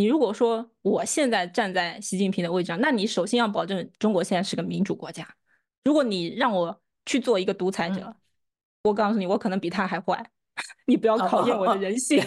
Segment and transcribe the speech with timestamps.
[0.00, 5.28] 你如果说我现在站在习近平的位置上，那你首先要保证中国现在是个民主国家。
[5.84, 8.14] 如果你让我去做一个独裁者，嗯、
[8.84, 10.30] 我告诉你，我可能比他还坏。
[10.88, 12.24] 你不要考验我的人性。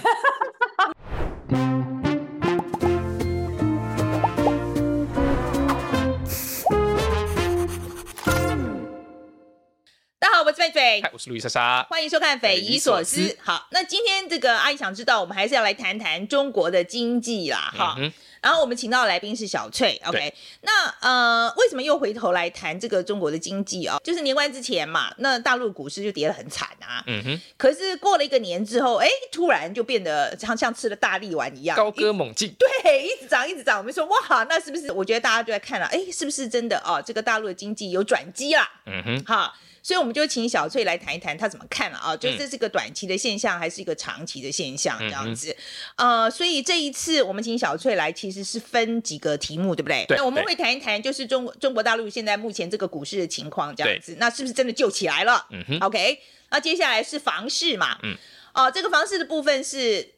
[10.54, 13.22] 是贝贝，嗨，我是路易莎莎，欢迎收看《匪夷所思》。
[13.42, 18.14] 好，那今天这个阿姨想知道，我们还是要来谈谈中国的经济啦，哈、嗯。
[18.40, 20.32] 然后我们请到的来宾是小翠，OK。
[20.62, 23.98] 那呃，为什么又回头来谈这个中国的经济啊？
[24.04, 27.04] 就是年关之前嘛，那大陆股市就跌得很惨啊。
[27.08, 27.42] 嗯哼。
[27.58, 32.54] 可是过了一个年之后，哎，突然就变得像像吃了大力丸一样，高歌猛进。
[32.60, 33.80] 对，一直涨，一直涨。
[33.80, 34.92] 我们说哇，那是不是？
[34.92, 37.02] 我觉得大家就在看了，哎，是不是真的哦？
[37.04, 38.70] 这个大陆的经济有转机啦。
[38.86, 39.26] 嗯哼。
[39.26, 39.52] 好。
[39.84, 42.16] 所以我们就请小翠来谈一谈，她怎么看了啊？
[42.16, 44.98] 就是这是个短期的现象，还是一个长期的现象？
[44.98, 45.54] 这样子，
[45.98, 50.06] 嗯、呃，所以这一次我们请小翠来，其实是分几个题目，对不对？
[50.08, 50.18] 对。
[50.18, 55.46] 那我们会谈一谈，就是中中国大陆现在目前这个股市的情况，这样子，那是不是真的救起来了？
[55.52, 55.80] 嗯哼。
[55.82, 56.18] OK，
[56.50, 58.00] 那接下来是房市嘛？
[58.04, 58.16] 嗯。
[58.54, 60.14] 哦、呃，这个房市的部分是，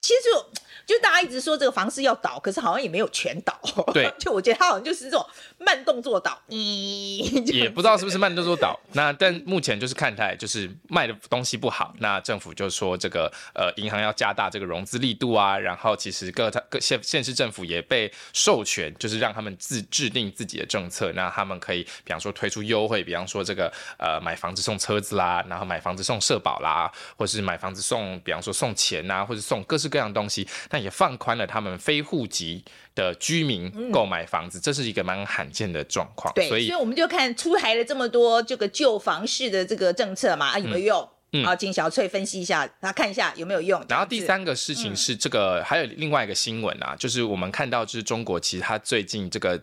[0.00, 0.50] 其实就。
[0.86, 3.58] 就大家一直说这个房市要倒，可是好像也没有全倒。
[3.94, 5.26] 对， 就我觉得它好像就是这种
[5.58, 6.56] 慢动作倒，嗯，
[7.46, 8.78] 也不知道是不是慢动作岛。
[8.92, 30.46] 那但目前就是看台就是卖的东西不好，那政府就说这个呃银行要加大这个融资力度啊，然后其实各各县县市政府也被授权，就是让他们自制定自己的政策，那他们可以比方说推出优惠，比方说这个呃买房子送车子啦，然后买房子送社保啦，或是买房子送比方说送钱啊，或者送各式各样的东西。
[30.70, 36.34] 那也放宽了他们非户籍的居民购买房子，嗯、这是一个蛮罕见的状况。
[36.34, 41.08] 对，所以，所以我们就看出台了这么多这个旧房市的这个政策嘛，啊，有没有用？
[41.32, 43.82] 嗯，好，请小翠分析一下，他看一下有没有用。
[43.88, 49.62] 然后第三个事情是这个，嗯、还有另外一个新闻啊，就是我们看到就是中国其实它最近这个。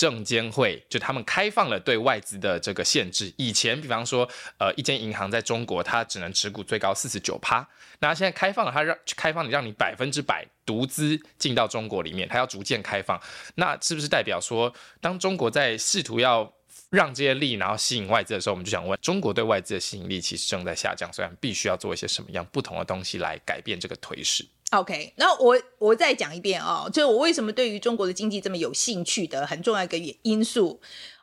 [0.00, 7.68] 证监会就他们开放了对外资的这个限制，以前比方说，呃，一间银行在中国它只能持股最高四十九趴，
[7.98, 13.20] 那现在开放了，它让开放你让你百分之百独资进到中国里面，它要逐渐开放，
[13.56, 14.72] 那是不是代表说，
[15.02, 16.50] 当中国在试图要
[16.88, 24.46] 让这些利，然后吸引外资的时候，我们就想问，中国对外资的吸引力其实正在下降，虽然必须要做一些什么样不同的东西来改变这个颓势。
[24.70, 30.80] OK，那我我再讲一遍啊、哦，就是我为什么对于中国的经济这么有兴趣的很重要一个因素，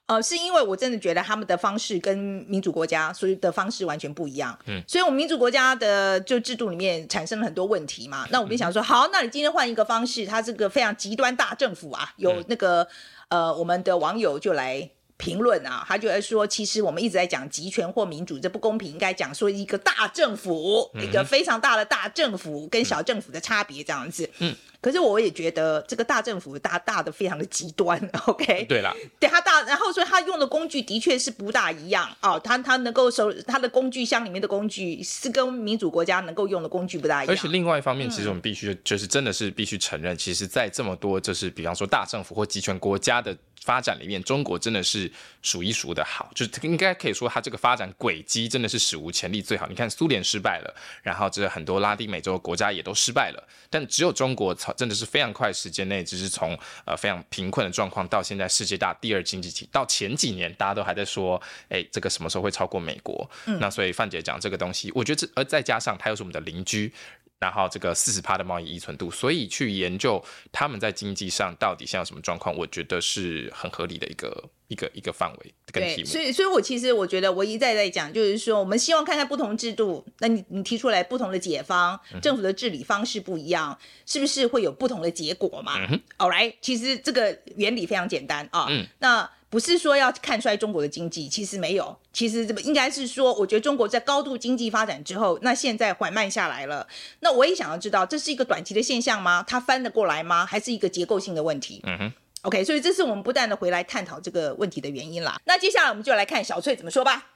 [0.07, 4.57] 呃，是因为我真的觉得他们的方式跟民主国家所以的方式完全不一样。
[4.67, 8.27] 嗯，所以我们民主国家的就制度里面产生了很多问题嘛。
[8.31, 12.85] 那我们想说，好，那你今天换一个方式，它这个非常极端大政府啊，有那个
[13.29, 14.89] 呃，我们的网友就来。
[15.17, 24.29] 评论啊，他就在说，其实我们一直在讲集权或民主，这不公平，应该讲说一个大政府，嗯、一个非常大的大政府跟小政府的差别这样子。
[24.37, 27.99] 嗯，可是我也觉得这个大政府大大的非常的极端。
[28.27, 37.35] OK，对了，对他大，然后所以他用的工具的确是不大一样哦，他他能够收他的工具箱里面的工具是跟民主国家能够用的工具不大一样。
[37.35, 43.35] 而且另外一方面，其实我们必须就是真的是必须承认，嗯、其实，在这么多就是比方说大政府或集权国家的。
[43.67, 45.11] 发展里面，中国真的是
[45.41, 49.67] 数一数的好，就是应该可以说它这个发展轨迹真的是史无前例最好。
[49.67, 50.73] 你看苏联失败了，
[51.03, 63.29] 然后这很多拉丁美洲国家也都失败了，但只有中国真的是非常快时间内，就是从呃非常贫困的状况到现在世界大第二经济体，到前几年大家都还在说，哎，这个什么时候会超过美国？
[63.59, 66.93] 那所以范姐讲这个东西，我觉得这而再加上它又是我们的邻居。
[67.39, 76.07] 然后这个四十趴的贸易依存度，所以去研究他们在经济上到底现在什么状况，我觉得是很合理的一个一个一个范围跟题目。
[76.07, 85.77] 对，所以所以我其实我觉得我一再在讲，就是说我们希望看看不同制度，那你你提出来不同的解方，政府的治理方式不一样，嗯、是不是会有不同的结果嘛？
[85.77, 88.65] 嗯哼，All right，其实这个原理非常简单啊。
[88.69, 89.29] 嗯，那。
[89.49, 96.87] 不是说要看衰中国的经济，其实没有，其实这么应该是说，我觉得中国在高度经济发展之后，那现在缓慢下来了。
[97.21, 99.43] 那我也想要知道，这是一个短期的现象吗？
[99.47, 100.45] 它翻得过来吗？
[100.45, 101.81] 还是一个结构性的问题？
[101.85, 102.13] 嗯哼。
[102.43, 105.39] OK，所以这是我们不断的回来探讨这个问题的原因啦。
[105.45, 107.31] 那接下来我们就来看小翠怎么说吧。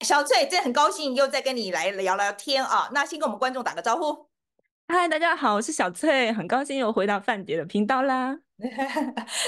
[0.00, 2.88] 小翠，这很高兴又再跟你来聊聊天啊。
[2.92, 4.26] 那先跟我们观众打个招呼。
[4.88, 8.40] 嗨，大家好，我是小翠，很高兴又回到范姐的频道啦。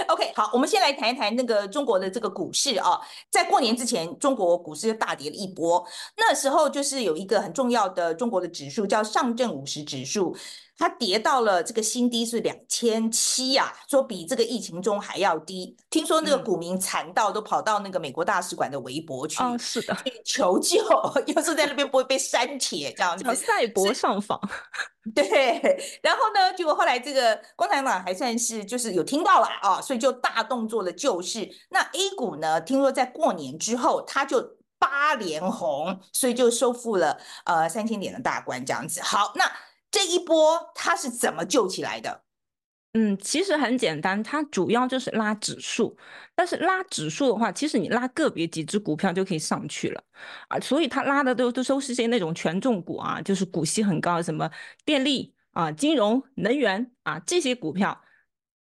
[0.09, 3.01] OK，好，我们先来谈一谈那个中国的这个股市啊，
[3.31, 5.87] 在过年之前，中国股市就大跌了一波。
[6.17, 10.35] 那时候就是有一个很重要的中国的指数叫上证五十指数，
[10.79, 15.77] 它跌到了这个新低是两千七啊，说比这个疫情中还要低。
[15.91, 20.79] 听说那个股民惨到都跑到那个美国大使馆的微博去，哦，是的，去求救，
[21.35, 23.33] 要是在那边不会被删帖这样子。
[23.35, 24.41] 赛博上访，
[25.15, 26.01] 对。
[26.03, 31.49] 然后呢，结果后来这个共产党还算是就是有听到了啊，所以就大动作的救市。
[31.71, 39.01] 那 A 股呢，听说在过年之后，它就八连红，所以就收复了呃三千点的大关这样子。
[39.01, 39.45] 好，那。
[39.93, 42.25] 这一波它是怎么救起来的？
[42.95, 45.97] 嗯，其实很简单，它主要就是拉指数。
[46.35, 50.03] 但是拉指数的话，其实你拉个别几只股票就可以上去了
[50.49, 50.59] 啊。
[50.59, 54.51] 所以它拉的都都都是些那种权重股啊，就是股息很高，什么
[54.85, 58.03] 电力啊、金融、能源啊这些股票，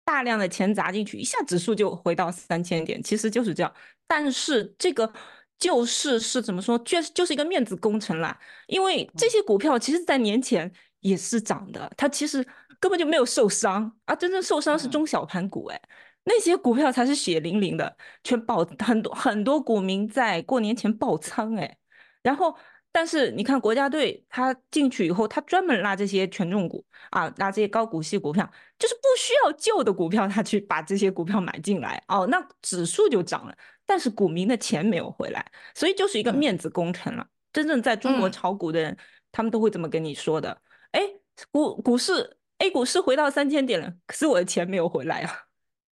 [0.05, 3.73] 大量的钱砸进去，一下指数就回到三千点，其实就是这样。
[4.07, 5.13] 但是这个。
[5.59, 6.77] 救市是怎么说？
[6.81, 8.37] 就是就是一个面子工程啦。
[8.67, 10.69] 因为这些股票其实，在年前
[11.03, 12.45] 也是涨的，它其实
[12.81, 14.15] 根本就没有受伤啊。
[14.15, 15.81] 真正受伤是中小盘股，哎，
[16.25, 21.77] 那些股票才是血淋淋的，全爆很多很多股民在过年前爆仓，哎，
[22.23, 22.57] 然后
[22.91, 33.55] 但是你看国家队他进去以后，他专门拉这些权重股啊，拉这些高股息股票，就是不需要旧的股票，他去把这些股票买进来哦，那指数就涨了。
[33.85, 35.45] 但是股民的钱没有回来，
[35.75, 37.23] 所以就是一个面子工程了。
[37.25, 38.99] 嗯、真正在中国炒股的人，嗯、
[39.33, 40.57] 他们都会这么跟你说的。
[40.93, 41.03] 哎，
[41.51, 45.47] 股股市 A 股市回到三千点了，可是我的钱没有回来啊，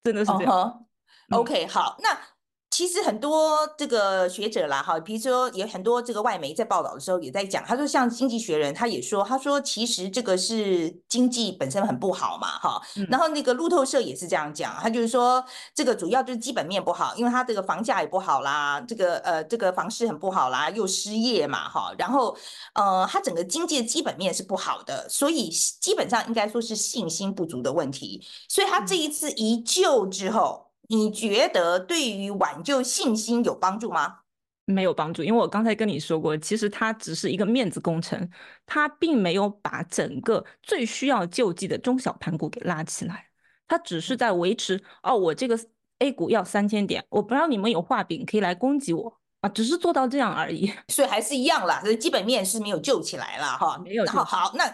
[0.05, 0.53] 真的是这样。
[0.53, 1.41] Uh huh.
[1.41, 2.38] OK，嗯、好，那。
[2.79, 15.45] 其实很多这个学者啦，哈，比如说有很多这个外媒在报道的时候也在讲，他说像《经济学人》他也说，他说其实这个是经济本身很不好嘛，哈，然后那个路透社也是这样讲，他就是说
[15.75, 22.37] 这个主要就是基本面不好，因为他这个房价也不好啦，这个呃这个房市很不好啦，又失业嘛，哈，然后
[22.75, 25.49] 呃他整个经济的基本面是不好的，所以
[25.81, 30.68] 基本上应该说是信心不足的问题，所以他这一次一救之后。
[30.89, 34.21] 你觉得对于挽救信心有帮助吗？
[34.65, 38.29] 没有帮助，因为我刚才跟你说过，其实它只是一个面子工程，
[38.67, 43.29] 它并没有把整个最需要救济的中小盘股给拉起来，
[43.67, 44.83] 它只是在维持。
[45.03, 45.59] 哦，我这个
[46.01, 54.05] A 股要三千点，我不知道你们有画饼可以来攻击我啊，只是做到这样而已，所以还是一样啦，所以基本面是没有救起来了哈，没有。
[54.07, 54.65] 好，好，那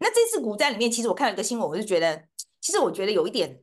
[0.00, 2.24] 那这次股灾里面，其实我看了一个新闻，我就觉得，
[2.60, 3.60] 其实我觉得有一点。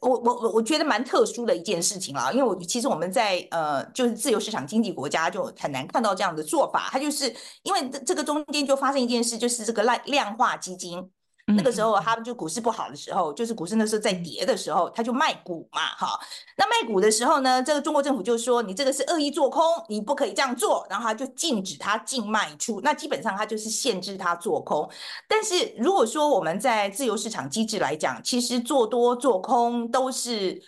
[0.00, 11.10] 我我我我觉得蛮特殊的一件事情啊，因为我其实我们在呃就是自由市场经济国家就很难看到这样的做法，它就是因为这这个中间就发生一件事，就是这个量量化基金。
[11.46, 16.18] 那个时候，他们就股市不好的时候，就是股市那时候在跌的时候，他就卖股嘛，哈。
[16.56, 22.80] 那卖股的时候呢，这个中国政府就说你这个是恶意做空，你不可以这样做，然后他就禁止他净卖出。
[22.82, 24.88] 那基本上他就是限制他做空。
[25.28, 30.62] 但是如果说我们在自由市场机制来讲，其实做多做空都是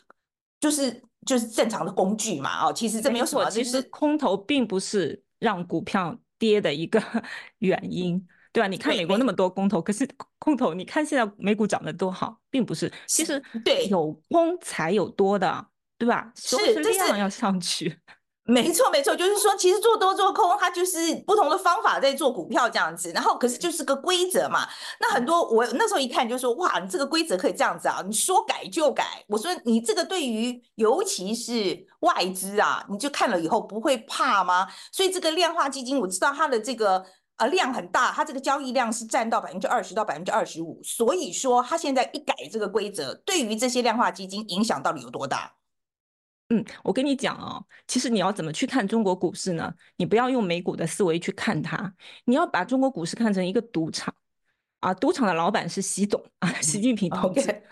[0.60, 3.50] 就是就是正常的工具嘛，哦，其实这没有什么。
[3.50, 7.02] 其实空头并不是让股票跌的一个
[7.60, 8.28] 原因。
[8.56, 8.66] 对吧？
[8.66, 10.08] 你看美国那么多空头，可是
[10.38, 12.90] 空头，你看现在美股涨得多好，并不是。
[13.06, 15.66] 其实对，有空才有多的，
[15.98, 16.32] 对吧？
[16.34, 17.98] 是，是量要上去。
[18.48, 23.10] 没错，没错，就是说，其实做多做空，它就是不同的方法在做股票这样子。
[23.12, 24.66] 然后，可是就是个规则嘛。
[25.00, 28.02] 那很多我那时候一看就说，哇，你这个规则可以这样子啊？
[28.06, 29.22] 你说改就改。
[29.28, 34.66] 我说你这个对于尤其是外资啊，你就看了以后不会怕吗？
[34.92, 37.04] 所以这个量化基金，我知道它的这个。
[37.36, 45.52] 啊，量很大，它这个交易量是占到百分之二十到百分之二十五，所以说它现在一改这个规则，对于这些量化基金影响到底有多大？
[46.48, 49.74] 嗯，我跟你讲哦，其实你要怎么去看中国股市呢？
[49.96, 51.92] 你不要用美股的思维去看它，
[52.24, 54.14] 你要把中国股市看成一个赌场
[54.80, 57.40] 啊，赌场的老板是习总啊，习近平同志。
[57.42, 57.62] Okay.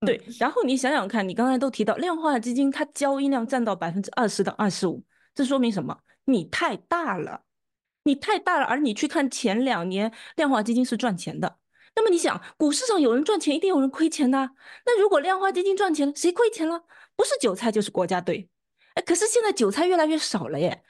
[0.00, 5.02] 对，然后你想想看，你刚才都提到量化基金，它交易量占到百分之二十到二十五，
[5.34, 5.96] 这说明什么？
[6.26, 7.40] 你太大了。
[8.04, 11.58] 你太大了，而你去看前两年量化基金是赚钱的，
[11.96, 14.50] 那么你想，股市上有人赚钱，一定有人亏钱的。
[14.84, 16.84] 那如果量化基金赚钱了，谁亏钱了？
[17.16, 18.48] 不是韭菜就是国家队。
[18.94, 20.84] 哎，可是现在韭菜越来越少了耶，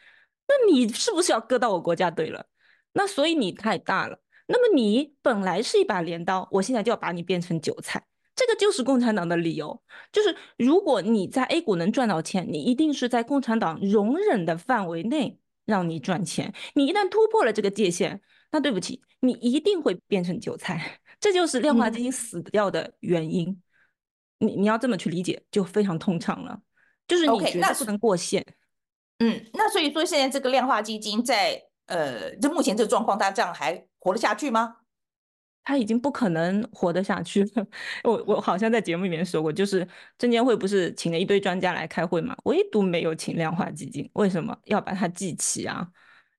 [0.49, 2.47] 那你是不是要割到我国家队了？
[2.93, 4.21] 那所以你太大了。
[4.47, 8.05] 那么你本来是一把镰刀，我现在就要把你变成韭菜，
[8.35, 9.83] 这个就是共产党的理由。
[10.13, 15.39] 就是如果你在 A 股能赚到钱，你一定是在共产党容忍的范围内。
[15.65, 18.21] 让你赚钱，你一旦突破了这个界限，
[18.53, 23.49] 那对不起，你一定会变成韭菜，这就是量化基金死掉的原因。
[23.49, 26.61] 嗯、你你要这么去理解，就非常通畅了。
[27.07, 28.45] 就是你觉得不能过线。
[29.19, 34.77] 嗯，那所以说现在这个量化基金在呃，这目前这个状况，它这样还活得下去吗？
[35.65, 37.67] 他已经不可能活得下去了。
[38.05, 39.87] 我我好像在节目里面说过，就是
[40.19, 45.89] 证监会不是请了一堆专家来开会嘛，唯独没有请量化基金，为什么要把它记起啊？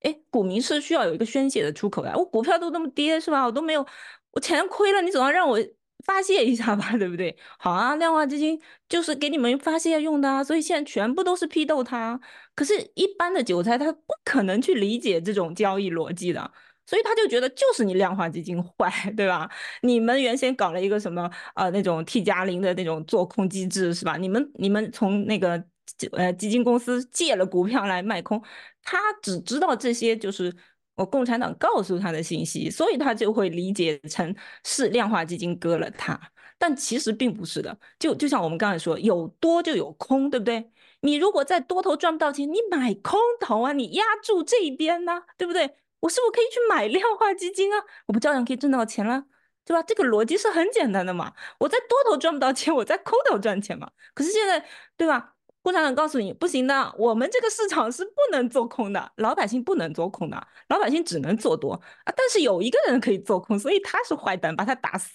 [0.01, 2.13] 哎，股民是需要有一个宣泄的出口呀。
[2.15, 3.43] 我股票都那么跌是吧？
[3.45, 3.85] 我都没有，
[4.31, 5.57] 我钱亏了，你总要让我
[6.05, 7.35] 发泄一下吧，对不对？
[7.57, 12.19] 好啊，量化基金就是给你们发泄用的啊，所以现在全部都是批斗他。
[12.53, 16.51] 可是，一般的韭菜他不可能去理解这种交易逻辑的。
[16.85, 19.49] 所以他就觉得就是你量化基金坏， 对吧？
[19.81, 24.17] 你们原先搞了一个什么呃那种 T 加零的那种做空机制是吧？
[24.17, 25.63] 你们你们从那个
[26.11, 28.41] 呃基金公司借了股票来卖空，
[28.83, 30.53] 他只知道这些就是
[30.95, 36.19] 我共产党告诉他的信息，所以他就会理解成是量化基金割了他，
[36.57, 37.77] 但其实并不是的。
[37.99, 40.69] 就就像我们刚才说，有多就有空，对不对？
[41.01, 45.75] 你如果在多头赚不到钱，你买空头啊，你压住这边呢，对不对？
[46.05, 47.83] 我是不是可以去买量化基金啊？
[48.05, 49.25] 我不照样可以挣到钱了，
[49.65, 49.81] 对吧？
[49.81, 51.33] 这个逻辑是很简单的嘛。
[51.57, 53.89] 我在多头赚不到钱，我在空头赚钱嘛。
[54.13, 54.63] 可是现在，
[54.95, 55.33] 对吧？
[55.63, 62.13] 共产党告诉你不行的，我们这个市场是不能做空的，老百姓不能做空的，老百姓只能做多啊。
[62.15, 65.09] 但是有一个人可以做空，所以他是坏蛋，把他打死。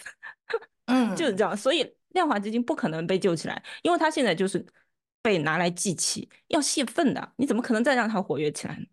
[0.87, 1.57] 嗯， 就是这样。
[1.57, 4.67] 所以量化基金不可能被救起来，因为他现在就是
[5.23, 7.33] 被拿来祭旗，要泄愤的。
[7.37, 8.87] 你怎么可能再让他活跃起来呢？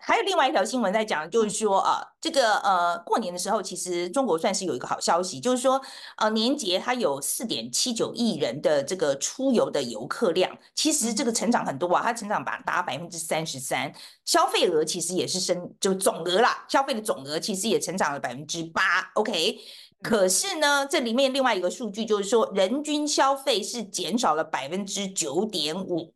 [0.00, 5.80] 那还有另外一条新闻在讲，就是说啊，这个呃过年的时候，其实中国算是有一个好消息，就是说
[6.16, 13.92] 呃年节它有四点七九亿人的这个出游的游客量，其实这个成长很多啊，它成长达达百分之三十三，
[14.24, 19.58] 消费额其实也是升，就总额啦，消费的总额其实也成长了百分之八，OK，
[20.02, 26.12] 可是呢，这里面另外一个数据就是说，人均消费是减少了百分之九点五。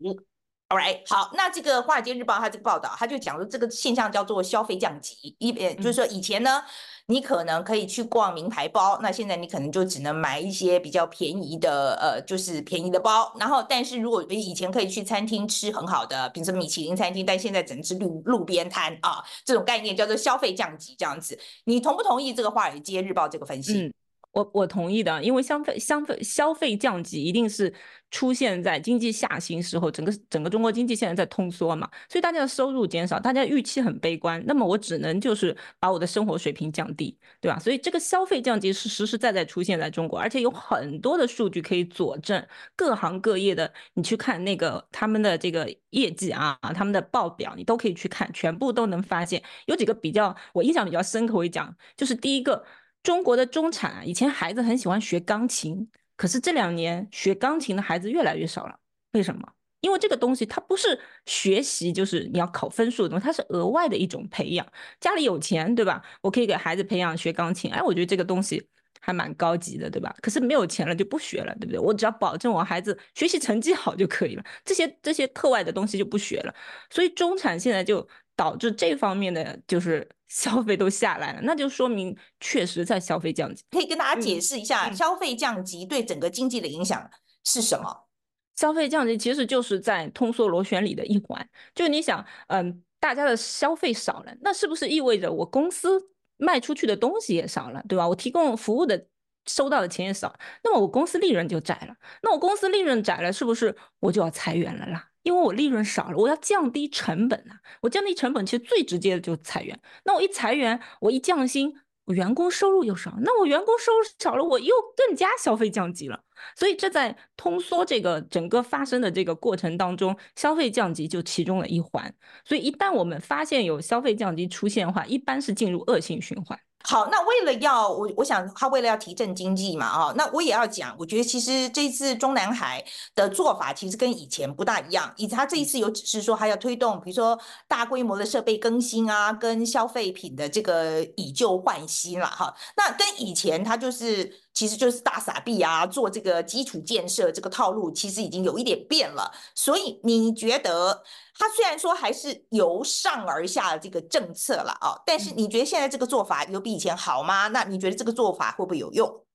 [0.68, 6.62] All right，好，那这个《华尔街日报》它这个报道，它就讲说这个现象叫做消费降级，一呃就是说以前呢，
[7.06, 13.30] 你可能可以去逛名牌包，那现在你可能就只能买一些比较便宜的，呃，就是便宜的包。
[13.38, 21.38] 然后，但是如果以前可以去餐厅吃很好的，比如说米其林餐厅，但现在只能吃路路边摊啊，这种概念叫做消费降级这样子。
[21.64, 23.82] 你同不同意这个《华尔街日报》这个分析？
[23.82, 23.92] 嗯
[24.34, 27.72] 我我同意的，因为消费消费消费降级一定是
[28.10, 37.58] 出现在经济下行时候，整个整个中国经济现在在通缩嘛，所以大家的收入减少，大家预期很悲观，那么我只能就是把我的生活水平降低，对吧？
[37.60, 52.64] 所以这个消费降级是实实在在出现在中国，而且有很多的数据可以佐证，各行各业的你去看那个他们的这个业绩啊，他们的报表，你都可以去看，全部都能发现有几个比较我印象比较深刻，我讲就是第一个。
[53.04, 58.76] 中国的中产以前孩子很喜欢学钢琴，可是这两年学钢琴的孩子越来越少了。
[59.12, 59.46] 为什么？
[59.80, 64.66] 因为这个东西它不是学习，就是你要考分数的东西，它是额外的一种培养。
[64.98, 66.02] 家里有钱，对吧？
[66.22, 68.66] 我可以给孩子培养学钢琴，哎，我觉得这个东西
[69.00, 70.16] 还蛮高级的，对吧？
[70.22, 71.78] 可是没有钱了就不学了，对不对？
[71.78, 76.54] 我只要保证我孩子学习成绩好就可以了，这些这些课外的东西就不学了。
[76.88, 80.08] 所以中产现在就导致这方面的就是。
[80.26, 83.62] 消费都下来了，那就说明确实在消费降级。
[83.70, 87.08] 可以跟大家解释一下，消费降级对整个经济的影响
[87.44, 88.08] 是什么？
[88.56, 91.48] 消费降级其实就是在通缩螺旋里的一环。
[91.72, 98.08] 就你想，嗯，大家的消费少了，那是不是意味着我公司卖出去的东西也少了，对吧？
[98.08, 99.06] 我提供服务的
[99.46, 101.94] 收到的钱也少，那么我公司利润就窄了。
[102.22, 105.10] 那我公司利润窄了，是不是我就要裁员了啦？
[105.24, 107.58] 因为我利润少了，我要降低成本啊！
[107.80, 109.76] 我降低成本，其实最直接的就是裁员。
[110.04, 116.20] 那我一裁员，我一降薪，我员工收入又少，那我员工收入少了，我又更加消费降级了。
[116.54, 122.14] 所以这在通缩这个整个发生的这个过程当中，消费降级就其中的一环。
[122.44, 126.58] 所以一旦我们发现有消费降级出现的话，一般是进入恶性循环。
[126.86, 151.02] 好，那为了要我，我想他为了要提振经济嘛，啊，那我也要讲，我觉得其实这次中南海的做法其实跟以前不大一样，以及他这一次有只是说他要推动，比如说大规模的设备更新啊，跟消费品的这个以旧换新了哈，那跟以前他就是其实就是大傻逼啊，做这个基础建设这个套路，其实已经有一点变了，所以你觉得？
[151.36, 157.48] 他虽然说还是由上而下的这个政策了啊，但是你觉得现在这个做法有比以前好吗？
[157.48, 159.26] 那你觉得这个做法会不会有用？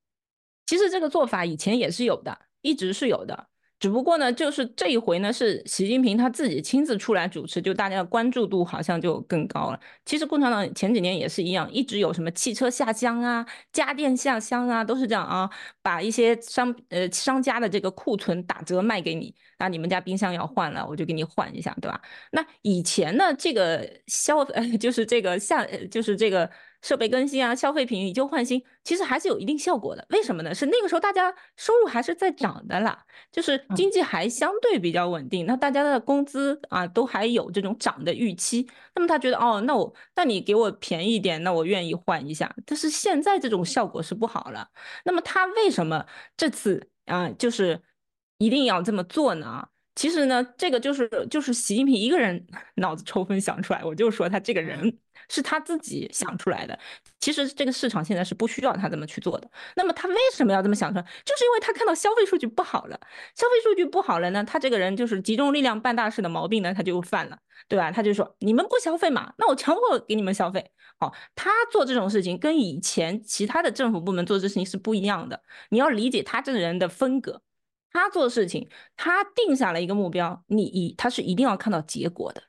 [0.66, 3.48] 其实这个做法以前也是有的，一直是有的。
[3.80, 9.80] 只不过呢，就是这一回呢，是习近平他自己亲自出来主持，就大家的关注度好像就更高了。
[10.06, 15.50] 其实共产党前几年也是一样，一直有什么汽车下乡啊、家电下乡啊，都是这样啊，
[15.82, 22.02] 把一些商呃商家的这个库存打折卖给你，那你们家冰箱要换了，我就给你换一下，对吧？
[22.32, 26.50] 那以前呢，这个消呃 就是这个下就是这个
[26.82, 30.06] 设备更新啊，消费品以旧换新，其实还是有一定效果的。
[30.10, 30.54] 为什么呢？
[30.54, 38.68] 是那个时候大家收入还是在涨的啦，就是经济还相对比较稳定，那大家的工资啊都还有这种涨的预期。
[38.96, 42.54] 那么他觉得哦，那我那你给我便宜一点，那我愿意换一下。
[42.66, 44.70] 但是现在这种效果是不好了。
[45.06, 46.06] 那么他为什么
[46.38, 47.82] 这次啊就是
[48.38, 49.68] 一定要这么做呢？
[49.96, 54.98] 其实呢，这个就是就是习近平一个人脑子抽风想出来，我就说他这个人
[55.30, 56.78] 是他自己想出来的。
[57.20, 59.50] 其实这个市场现在是不需要他这么去做的。
[59.76, 61.04] 那么他为什么要这么想出来？
[61.24, 63.00] 就是因为他看到消费数据不好了，
[63.36, 67.92] 消费数据不好了呢，他这个人就是集中力量办大事的毛病呢，他就犯了，对吧？
[67.92, 70.72] 他就说你们不消费嘛，那我强迫给你们消费。
[71.00, 75.42] 好，他做这种事情跟以前其他的政府部门做这事情是不一样的。
[75.70, 77.42] 你要理解他这个人的风格。
[77.92, 82.44] 他做事情，他定下了一个目标，你一他是一定要看到结果的。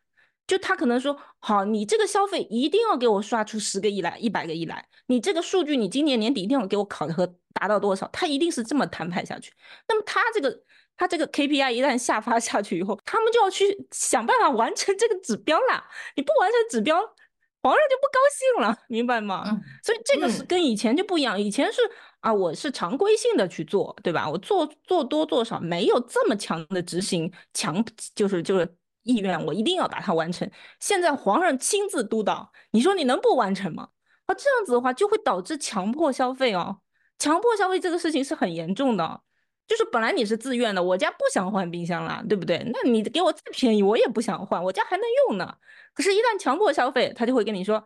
[0.50, 4.84] 就他可能说，好，你这个消费一定要给我刷出十个亿来，一百个亿来。
[5.06, 8.10] 你这个数据，你今年年底一定要给我考核达到多少？
[8.12, 9.52] 他一定是这么摊派下去。
[9.86, 10.60] 那么他这个
[10.96, 15.86] 他这个 KPI 一旦下发下去以后，他们就要去想办法完成这个指标啦。
[16.16, 16.96] 你不完成指标，
[17.62, 19.44] 皇上就不高兴了，明白吗？
[19.46, 21.80] 嗯、所以这个是跟以前就不一样，以前是。
[22.20, 24.28] 啊，我是常规性的去做，对吧？
[24.28, 27.82] 我做做多做少，没有这么强的执行强，
[28.14, 30.50] 就是就是意愿，我一定要把它完成。
[30.78, 33.88] 现在皇上亲自督导，你说你能不完成吗？
[34.26, 36.80] 啊，这样子的话就会导致强迫消费哦。
[37.18, 39.22] 强迫消费这个事情是很严重的，
[39.66, 42.62] 就是本来你是自愿的，我家不想换冰箱了，对不对？
[42.72, 45.56] 那你给我再便宜，我也不想换，我家还能用呢。
[45.92, 47.84] 可是，一旦强迫消费，他就会跟你说，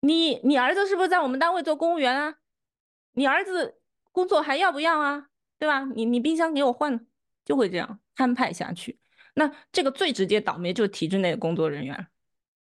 [0.00, 2.34] 你你儿子是不是在我们单位做公务员啊？
[3.12, 3.80] 你儿子
[4.12, 5.26] 工作还要不要啊？
[5.58, 5.84] 对吧？
[5.94, 7.00] 你你冰箱给我换了，
[7.44, 8.98] 就会这样摊派下去。
[9.40, 12.06] 那这个最直接倒霉就是体制内的工作人员，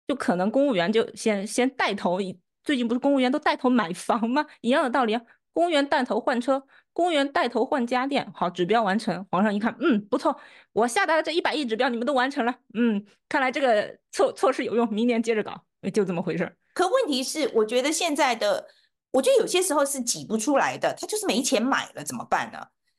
[0.07, 2.19] 就可能公务员就先先带头，
[2.63, 4.45] 最近不是公务员都带头买房吗？
[4.61, 5.23] 一样的道理啊。
[5.55, 9.27] 公务员带头换车，公务员带头换家电，好，指标完成。
[9.31, 10.39] 皇上一看，嗯，不错，
[10.75, 15.65] 我下达的这一百亿指标你们都完成了，嗯，看来这个措措施有用，明年接着搞，
[15.95, 16.55] 就这么回事。
[16.75, 18.67] 可问题是，我觉得现在的。
[19.13, 22.59] 我觉得有些时候是挤不出来的，他就是没钱买了，怎么办呢？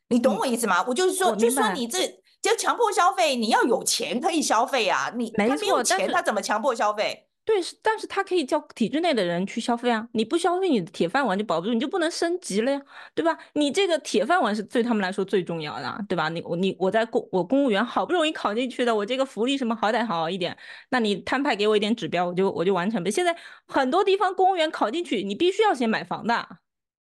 [0.09, 0.81] 你懂我意思吗？
[0.81, 1.99] 嗯、我就是说，就是说你这
[2.41, 7.25] 就强迫消费，你要有钱可以消费啊，你他没有钱，他怎么强迫消费？
[7.43, 10.05] 对，但是他可以叫体制内的人去消费啊！
[10.11, 12.81] 你不消费，你的铁饭碗就保不住，你就不能升级了呀，
[13.15, 13.37] 对吧？
[13.53, 16.27] 你这个铁饭碗是对他们来说最重要的，对吧？
[16.27, 20.57] 你我你我在公我公务员好不容易考进去的，我这个福利什么好歹好一点，
[20.89, 23.09] 那你摊派给我一点指标，我就我就完成呗。
[23.09, 23.33] 现在
[23.65, 26.57] 很多地方公务员考进去，你必须要先买房的，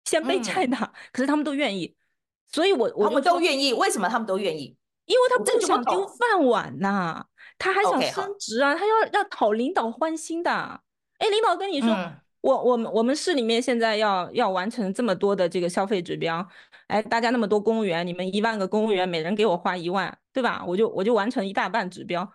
[0.07, 1.95] 先背债的，嗯、可是他们都愿意，
[2.51, 4.79] 所以我我们都愿意，为什么他们都愿意？
[5.07, 7.27] 因为他不想丢饭碗呐。
[7.59, 10.51] 他还想升职啊，他要要讨领导欢心的。
[11.19, 16.45] 哎，领导跟你说，嗯、我我们我们市里面现在要要完成这么多的这个消费指标，
[16.89, 20.65] 哎，大家那么多公务员，你们一万个公务员，每人给我花一万，对吧？
[20.67, 22.29] 我就我就完成一大半指标，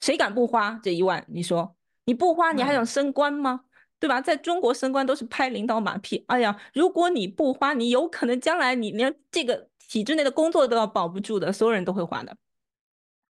[0.00, 1.24] 谁敢不花这一万？
[1.28, 1.74] 你说
[2.04, 3.60] 你不花，你还想升官吗？
[3.62, 4.20] 嗯、对吧？
[4.20, 6.22] 在中国升官都是拍领导马屁。
[6.28, 12.36] 哎呀，如果你不花，你有可能将来你连这个体制内的工作都要保不住的，所有人都会花的。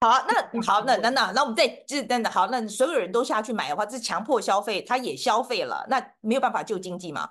[0.00, 7.30] 好，那好，那那那那我们再这等等，好，那所有人都下去买的话，这是强迫消费，他也消费了，那没有办法救经济吗？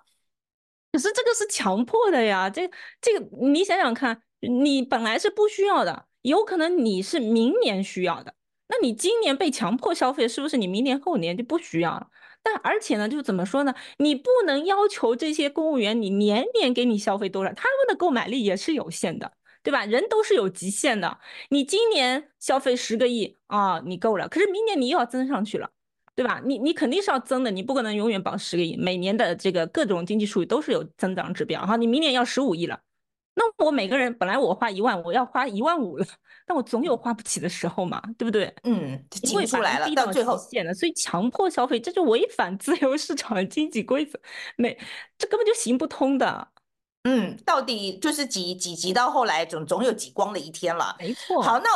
[0.92, 8.34] 可是这个是强迫的呀，这这个你想想看，你本来是不需要的，有可能你是明年需要的，
[8.68, 12.08] 那你今年被强迫消费，是不是你明年后年就不需要了？
[12.46, 13.74] 但而且呢，就怎么说呢？
[13.98, 19.34] 你不能要求这些公务员你年年给你消费多少，他们的购买力也是有限的。
[19.66, 19.84] 对吧？
[19.84, 21.18] 人都是有极限的。
[21.50, 24.30] 你今年消费十个亿啊，你够了。
[24.30, 25.72] 可是明年你又要增上去了，
[26.16, 26.40] 对吧？
[26.46, 28.78] 你你肯定是要增的，你不可能永远保十个亿。
[28.78, 31.78] 每年的这个各种经济数据都是有增长指标哈。
[31.78, 32.80] 你明年要十五亿了，
[33.36, 36.06] 那我每个人本来我花一万，我要花一万五了，
[36.48, 38.54] 但我总有花不起的时候嘛，对不对？
[38.64, 44.18] 嗯，挤出来了，到最后限了，所以强迫消费这就违反自由市场的经济规则，
[44.56, 44.78] 没，
[45.18, 46.48] 这根本就行不通的。
[47.04, 50.96] 嗯，到底就是挤挤挤到后来总总有挤光的一天了。
[50.98, 51.42] 没错。
[51.42, 51.70] 好，那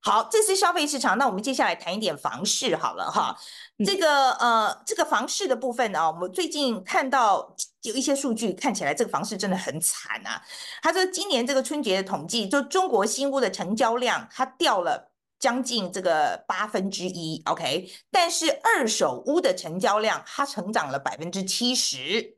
[0.00, 1.18] 好，这是消费市场。
[1.18, 3.36] 那我们接下来谈一点房市好了哈。
[3.78, 10.40] 嗯、这个呃，这个房市的部分呢，我们最近看到有一些数据，看起来这个房市真的很惨啊。
[10.80, 17.90] 他说今年这个春节的统计，就中国新屋的成交量它掉了将近这个八分之一，OK。
[18.12, 22.36] 但是二手屋的成交量它成长了百分之七十，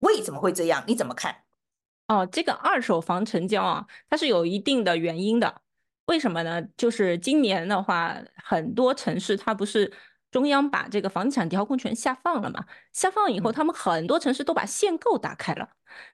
[0.00, 0.84] 为什么会这样？
[0.86, 1.44] 你怎么看？
[2.08, 5.62] 哦，这个二手房成交啊，它是有一定的原因的。
[6.06, 6.62] 为什么呢？
[6.76, 9.92] 就是今年的话，很多城市它不是
[10.30, 15.68] 中央把这个房地产调控权下放了嘛，下放以后，他们很多城市都把限购打开了，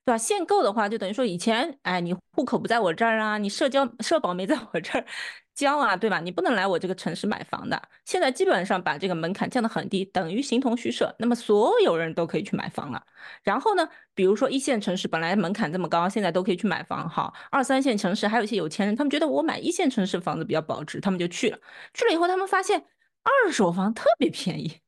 [0.04, 0.16] 对吧？
[0.18, 5.04] 限购的话，就等于说以前，哎，你户口不在我这儿啊，你社交社保没在我这儿。
[5.54, 6.20] 交啊，对吧？
[6.20, 7.80] 你不能来我这个城市买房的。
[8.04, 11.14] 现在基本上把这个门槛降得很低，等于形同虚设。
[11.18, 13.04] 那么所有人都可以去买房了。
[13.42, 17.08] 然后呢，比如说一线城市本来门槛这么高，现在都可以去买房。
[17.08, 21.58] 好，二三线城市还有一些有钱人，他们觉得我买一线城市房子比较保值，他们就去了。
[21.92, 22.86] 去了以后，他们发现
[23.22, 24.80] 二手房特别便宜，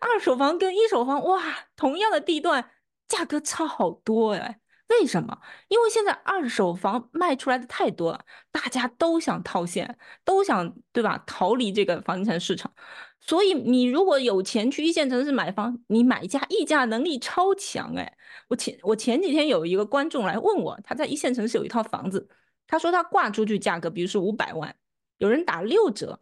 [0.00, 1.42] 二手房跟一手房哇，
[1.74, 2.70] 同样的地段
[3.08, 4.60] 价格差好多哎。
[4.88, 5.38] 为什么？
[5.68, 11.22] 因为现在二手房卖出来的太多了，大家都想套现，都想对吧？
[11.26, 12.72] 逃离这个房地产市场。
[13.20, 18.16] 所以你如果有钱去一线城市买房，你买家议价能力超强哎。
[18.48, 22.28] 我前我前几天有一个观众来问我，他在一线城市有一套房子，
[22.68, 24.76] 他说他挂出去价格，比如说五百万，
[25.18, 26.20] 有人打六折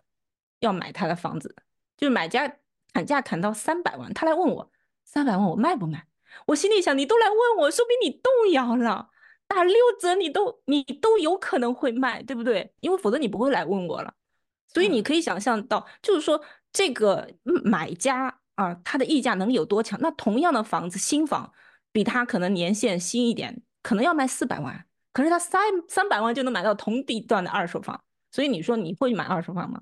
[0.60, 1.54] 要买他的房子，
[1.98, 2.56] 就是买家
[2.94, 4.70] 砍价砍到三百万，他来问我
[5.04, 6.06] 三百万我卖不卖？
[6.46, 9.10] 我心里想，你都来问我，说明你动摇了。
[9.46, 12.72] 打六折，你都你都有可能会卖，对不对？
[12.80, 14.14] 因为否则你不会来问我了。
[14.68, 16.42] 所以你可以想象到，就是说
[16.72, 17.28] 这个
[17.62, 19.98] 买家啊，他的议价能力有多强？
[20.00, 21.52] 那同样的房子，新房
[21.92, 28.02] 比他可能年限新一点，可能要卖四百万，可是他三三百万就能买到同地段的二手房。
[28.32, 29.80] 所以你说你会买二手房吗？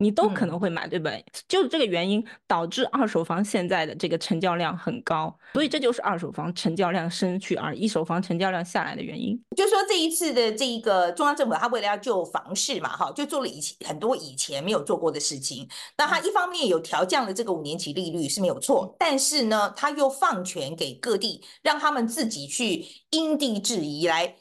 [0.00, 1.22] 你都可能会买，对不对？
[1.46, 9.38] 就是这个原因导致二手房现在的这个成交量很高，所以这就是二手房成交量升去，而一手房成交量下来的原因。
[9.54, 15.68] 就是说这一次的这一个中央政府，他为了要救房市嘛，哈，就做了以前很多以前没有做过的事情。
[15.98, 24.34] 那他一方面有调降了这个五年期利率是没有错，但是呢，他又放权给各地，让他们自己去因地制宜来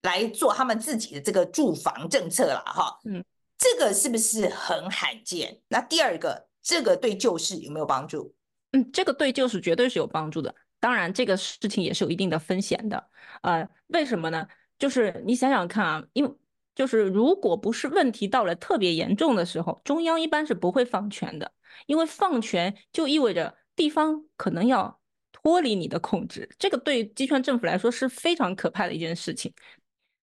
[0.00, 3.22] 来做他们自己的这个住房政策了，哈，嗯。
[3.64, 5.58] 这个是不是很罕见？
[5.68, 8.34] 那第二个，这个对救市有没有帮助？
[8.72, 10.54] 嗯，这个对救市绝对是有帮助的。
[10.78, 13.08] 当然，这个事情也是有一定的风险的。
[13.40, 14.46] 呃，为什么呢？
[14.78, 16.30] 就是你想想看啊，因为
[16.74, 21.50] 就是如果不是问题到了特别严重的时候，中央一般是不会放权的，
[21.86, 25.00] 因为放权就意味着地方可能要
[25.32, 29.54] 脱离你的控制，这个对集权政府来说是非常可怕的一件事情。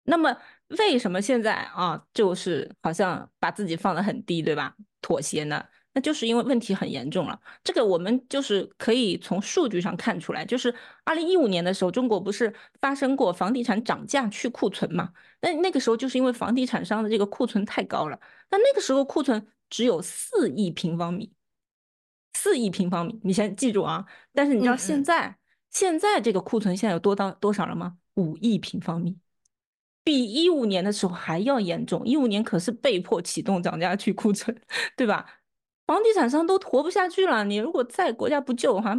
[0.02, 0.36] 那么。
[0.70, 4.76] 为什么现在啊，就是好像把自己放得很低，对吧？
[5.02, 5.64] 妥协呢？
[5.94, 7.40] 那就是因为问题很严重了。
[7.64, 15.12] 这个我们就是可以从数据上看出来，就是二零一五年的时候，中国不是发生过房地产涨价去库存嘛？
[15.42, 18.20] 那那个时候就是因为房地产商的这个库存太高了。
[18.52, 21.32] 那那个时候库存只有四亿平方米，
[22.34, 24.06] 四亿平方米，你先记住啊。
[24.34, 25.38] 但是你知道现在，嗯嗯，
[25.72, 27.98] 现在这个库存现在有多到多少了吗？
[28.16, 29.18] 五亿平方米。
[30.08, 34.58] 比一五年的时候还要严重，一五年可是被迫启动涨价去库存，
[34.96, 35.26] 对吧？
[35.86, 38.96] 房地产商都活不下去了，你如果再国家不救的话，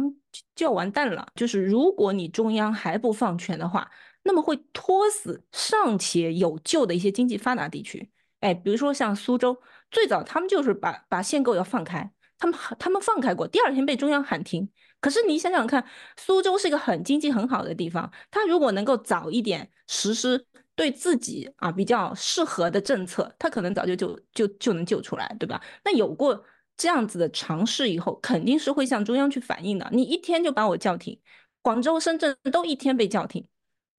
[0.53, 1.27] 就要完蛋了。
[1.33, 3.89] 就是如果你中央还不放权的话，
[4.21, 8.11] 那么会拖死尚且有救的一些经济发达地区。
[8.41, 9.57] 哎，比如说像苏州，
[9.89, 14.67] 最早他们就是把把限购要放开，他们他们放开过，第二天被中央喊停。
[14.99, 15.85] 可是你想想看，
[16.17, 20.47] 苏州是一个很经济很好的地方，他如果能够早一点实施。
[20.75, 25.61] 对自己啊比较适合的政策，他可能早就就就就能救出来，对吧？
[25.83, 26.41] 那有过
[26.77, 29.89] 这样子的尝试以后，肯定是会向中央去反映的。
[29.91, 31.19] 你一天就把我叫停，
[31.61, 33.45] 广州、深圳都一天被叫停。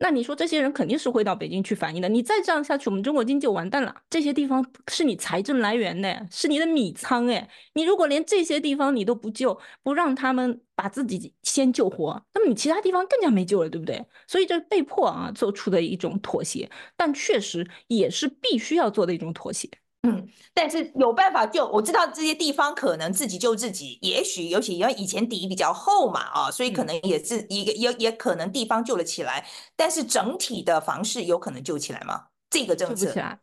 [0.03, 2.09] 那你说这些人肯定是会到北京去反映的。
[2.09, 3.95] 你再这样下去，我们中国经济就完蛋了。
[4.09, 7.47] 这些地方是你财政来源呢，是你的米仓诶。
[7.75, 14.03] 你如果连这些地方你都不救，不让他们把自己先救活，那么你其他地方更加没救了，对不对？
[14.27, 19.69] 所以这是被迫啊做出的一种妥协，但确实也是必须要做的一种妥协。
[20.03, 32.25] 嗯，但是有办法救，我知道这些地方可能自己救自己，也许尤其因为以前底比较厚嘛，啊，所以可能也是一个也也可能地方救了起来，但是整体的房市有可能救起来吗？
[32.49, 33.39] 这个政策，救不起来，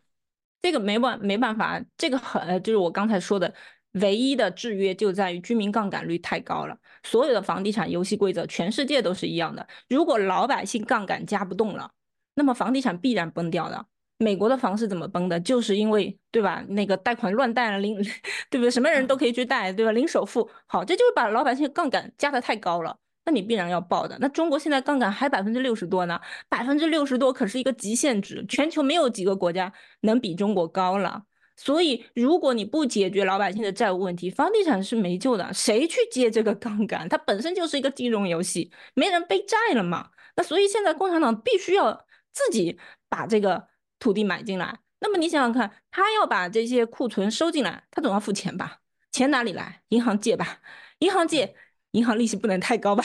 [0.64, 3.54] 这个没办没办法，这个很就是我刚才说的，
[3.92, 11.92] 唯一的制约就在于居民杠杆率太高了，所有的房地产游戏规则全世界都是一样的，如果老百姓杠杆加不动了，
[12.34, 13.86] 那么房地产必然崩掉的。
[14.20, 15.40] 美国的房是怎么崩的？
[15.40, 16.66] 就是因为，对吧？
[16.70, 17.96] 那个贷款乱贷了，零，
[18.50, 18.72] 对不对？
[18.72, 19.92] 什么人都可以去贷，对吧？
[19.92, 24.18] 零首付，好，这就是把老百姓杠杆加的太高了，那你必然要爆的。
[24.20, 31.22] 那中国现在杠杆还百分之六十多呢，百分之六十多可是一个极限值，全球没有几个国家能比中国高了。
[31.56, 35.54] 所以，如果你不解决老百姓的债务问题，房地产是没救的。
[35.54, 37.08] 谁去接这个杠杆？
[37.08, 40.10] 它本身就是一个金融游戏，没人背债了嘛。
[40.36, 41.94] 那所以现在共产党必须要
[42.34, 43.68] 自己把这个。
[44.00, 48.80] 土地买进来，那么你想想看，他要把这些库存收进来，他总要付钱吧？
[49.12, 49.82] 钱哪里来？
[49.90, 50.60] 银行借吧，
[51.00, 51.56] 银行借，
[51.92, 53.04] 银行利息不能太高吧？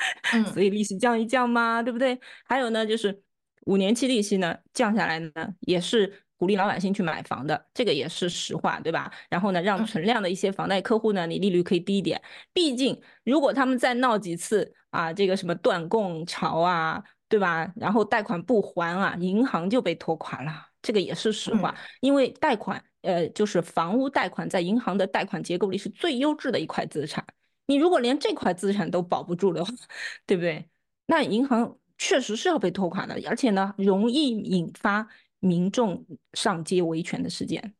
[0.52, 2.20] 所以利息降一降嘛，对不对？
[2.44, 3.22] 还有呢，就是
[3.66, 6.20] 五年期利息呢降下来呢，也是。
[6.36, 9.10] 鼓励老百姓去买房的，这个也是实话，对吧？
[9.30, 12.20] 然后呢，让存量的一些房贷客户呢，你利率可以低一点。
[12.52, 17.02] 毕竟，如果他们再闹几次啊，这个什么断供潮啊，
[17.34, 17.68] 对吧？
[17.74, 21.74] 然后贷款不还啊，银行就被拖垮了，这个也是实话。
[22.00, 27.26] 因为贷款，呃，就是房屋贷款在银行的贷款结构里是最优质的一块资产。
[27.66, 29.72] 你如果连这块资产都保不住的话，
[30.26, 30.64] 对不对？
[31.06, 35.08] 那银行确实是要被拖垮的，而且呢，容易引发。
[35.40, 37.74] 民众上街维权的事件，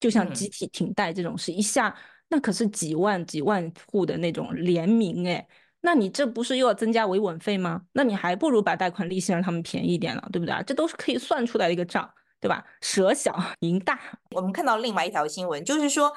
[0.00, 1.94] 就像集体停贷这种事，一下
[2.30, 5.46] 那可是几万几万户的那种联名哎，
[5.84, 7.82] 那你这不是又要增加维稳费吗？
[7.92, 10.62] 那你还不如把贷款利息让他们便宜一点了，对不对啊？
[10.62, 12.64] 这都是可以算出来的一个账，对吧？
[12.80, 14.00] 舍小赢大。
[14.30, 16.12] 我们看到另外一条新闻，就是说。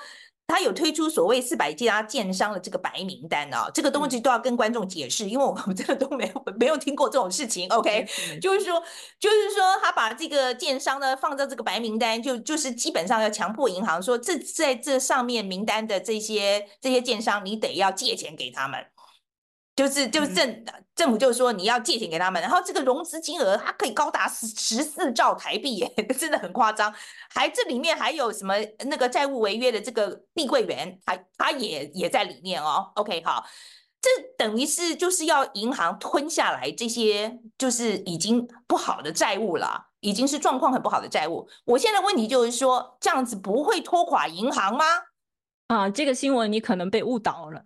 [0.49, 7.67] 他有推出所谓四百家建商的这个白名单啊，这个东西都要跟观众解释，因为我们真的都没有没有听过这种事情。
[7.67, 8.07] OK，
[8.41, 8.81] 就是说，
[9.19, 18.79] 就是说，他把这个建商呢放在这个白名单，就就是基本上要强迫银行说，这在这上面名单的这些这些建商，你得要借钱给他们。
[19.77, 26.91] 就是就是政政府就是说你要借钱给他们，然后这个融资金额它可以高达十十四兆台币耶， 真的很夸张。
[27.29, 28.55] 还这里面还有什么
[28.89, 32.91] 那个债务违约的这个碧桂园，还它也也在里面哦。
[32.95, 33.45] OK，好，
[34.01, 41.47] 这等于是就是要银行吞下来这些就是已经不好的债务了，已经是状况很不好的债务。
[41.65, 44.85] 我现在问题就是说，这样子不会拖垮银行吗？
[45.67, 47.63] 啊，这个新闻你可能被误导了。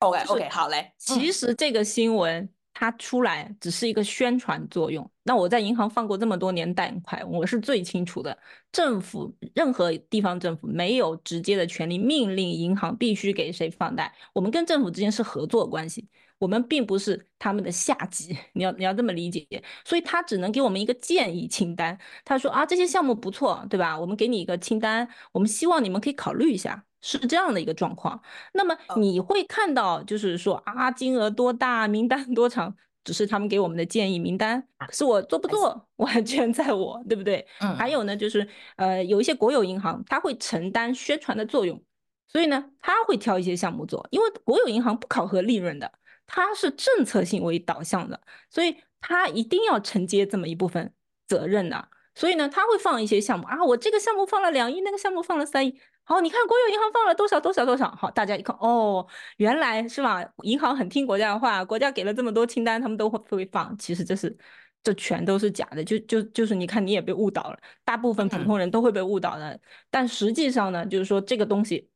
[0.00, 0.92] OK OK，好嘞。
[0.98, 5.08] 其实这个新闻它出来只是一个宣传作用。
[5.22, 8.36] 那我在银行放过这么多年贷款，我是最清楚的。
[8.72, 14.12] 政府任何地方政府没有直接的权利命令银行必须给谁放贷。
[14.32, 16.08] 我们跟政府之间是合作关系，
[16.38, 18.36] 我们并不是他们的下级。
[18.54, 19.46] 你要你要这么理解。
[19.84, 21.98] 所以他只能给我们一个建议清单。
[22.24, 24.00] 他说啊，这些项目不错，对吧？
[24.00, 26.86] 我们给你一个清单，我们希望你们可以考虑一下。
[27.02, 28.20] 是这样的一个状况，
[28.52, 37.46] 那么你会看到，就是说啊，金额多大，名单多长，只是他们给我们的建议名单，可是我做不做， 完全在我，对不对？
[37.60, 37.74] 嗯。
[37.74, 41.82] 还有呢，就是呃，有一些国有银行，它会承担宣传的作用，
[42.28, 45.90] 所以呢，他会挑一些项目做，因为国有银行不考核利润的，
[46.26, 50.92] 它是政策性为导向的，所以它一定要承接这么一部分
[51.26, 55.80] 责任的，所以呢，他会放一些项目啊，我这个项目放了两亿，那个项目放了三亿。
[56.10, 57.88] 好，你看国有银行放了多少多少多少？
[57.92, 60.20] 好，大家一看，哦，原来是吧？
[60.42, 63.78] 银行很听国家的话，国家给了这么多清单，他们都会会放。
[63.78, 64.36] 其实这是，
[64.82, 65.84] 这全都是假的。
[65.84, 69.50] 就就就是，你看你也被误导了，大部分普通人都会被误导的。
[69.50, 71.88] 嗯、但实际上呢，就是说这个东西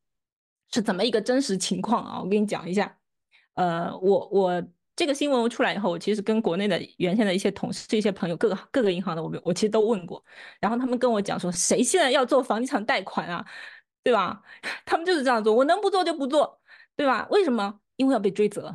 [0.73, 2.21] 是怎么一个真实情况啊？
[2.23, 2.97] 我给你讲一下。
[3.55, 10.25] 呃，我我这个新闻出来以后，我其实跟国内的原先的一些同事、一些朋友，各个各个银行的，我我其实都问过，
[10.61, 13.45] 然后他们跟我讲说，谁现在要做房地产贷款啊？
[14.05, 14.43] 对吧？
[14.87, 16.61] 他们就是这样做，我能不做就不做，
[16.95, 17.27] 对吧？
[17.31, 17.81] 为什么？
[17.97, 18.75] 因为要被追责，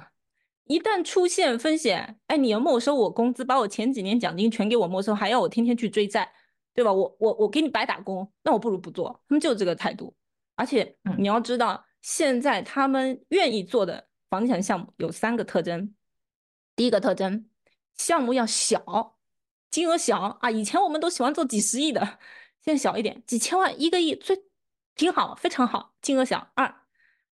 [0.63, 6.31] 一旦出现风险，哎，你要没收我工资，把我前几年奖金全给我没收，还要我天天去追债，
[6.73, 6.91] 对吧？
[6.91, 9.21] 我我我给你白打工，那我不如不做。
[9.27, 10.15] 他们就这个态度，
[10.55, 15.93] 而且你要知道，现在他们愿意做的房地产项目有三个特征，
[16.75, 17.45] 第一个特征，
[17.97, 19.17] 项目要小，
[19.69, 20.49] 金额小啊。
[20.49, 21.99] 以前我们都喜欢做几十亿的，
[22.63, 24.48] 现在小一点，几千万、一个亿最。
[24.99, 26.51] 挺好，非常好，金额小。
[26.55, 26.75] 二，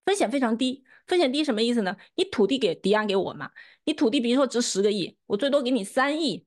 [0.05, 0.85] 风险非常低。
[1.05, 1.97] 风险低什么意思呢？
[2.15, 3.51] 你土地给抵押给我嘛，
[3.83, 6.45] 你土地比如说值十个亿，我最多给你三亿，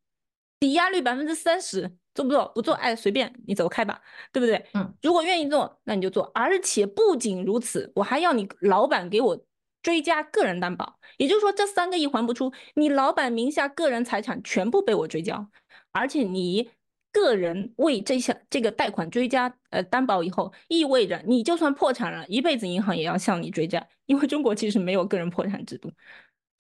[0.59, 2.51] 抵押率百分之三十，做不做？
[2.55, 4.01] 不做，哎，随便你走开吧，
[4.33, 4.65] 对不对？
[4.73, 6.31] 嗯，如果愿意做，那你就做。
[6.33, 9.45] 而且不仅如此，我还要你老板给我
[9.83, 15.49] 追加个人担保，也就是说这三个亿还不出，你老板名下个人财产全部被我追缴，
[15.93, 16.71] 而且你。
[17.13, 25.93] 个人为这项这个贷款追加呃担保以后，意味着你就算破产了，一辈子银行也要向你追债，因为中国其实没有个人破产制度，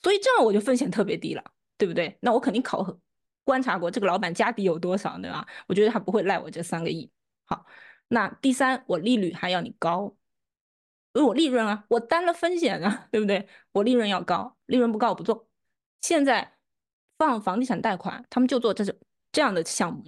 [0.02, 1.44] 所以这样我就风险特别低了，
[1.78, 2.16] 对不对？
[2.20, 2.98] 那我肯定考核
[3.44, 5.46] 观察过这个老板家底有多少，对吧？
[5.66, 7.10] 我觉得他不会赖我这三个亿。
[7.44, 7.66] 好，
[8.08, 10.16] 那第三，我利率还要你高，
[11.14, 13.48] 因为我利润啊，我担了风险啊，对不对？
[13.72, 15.48] 我利润要高，利润不高我不做。
[16.00, 16.56] 现在
[17.18, 18.94] 放房地产贷款，他们就做这种。
[19.32, 20.04] 这样的项目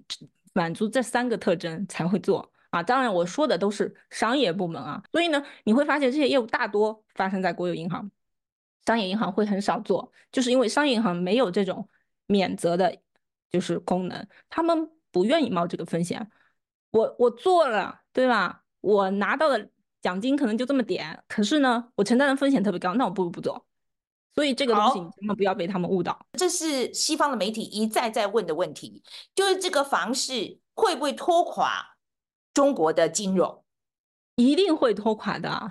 [0.53, 2.83] 满足这三个特征才会做啊！
[2.83, 8.11] 当然我说的都是商业部门啊，所以呢，你会发现这些业务大多发生在国有银行，
[8.87, 11.89] 商业银行会很少做，就是因为商业银行没有这种
[12.27, 12.97] 免责的，
[13.51, 16.31] 就是功能，他们不愿意冒这个风险。
[16.91, 18.65] 我我做了，对吧？
[18.81, 23.67] 我拿到的奖金可能就这么点，可是呢，我承担的风险特别高，那我不如不做。
[24.35, 26.27] 所以这个东西你千万不要被他们误导。
[26.35, 29.03] 这是西方的媒体一再再问的问题，
[29.35, 31.97] 就是这个房市会不会拖垮
[32.55, 33.65] 中国的金融？
[34.37, 35.71] 一定会拖垮的，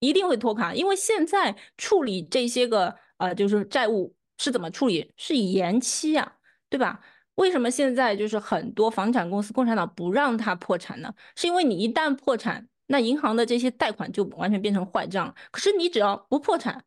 [0.00, 5.12] 一定会拖垮，因为现在处理这些个呃，就是债务是怎么处理？
[5.16, 6.36] 是延期啊，
[6.68, 7.00] 对吧？
[7.36, 11.12] 为什么现在就是很多房产公司共产党不让他破产呢？
[11.34, 15.34] 是因为你一旦破产，那银行的这些贷款就完全变成坏账。
[15.50, 16.84] 可是你只要不破产，好，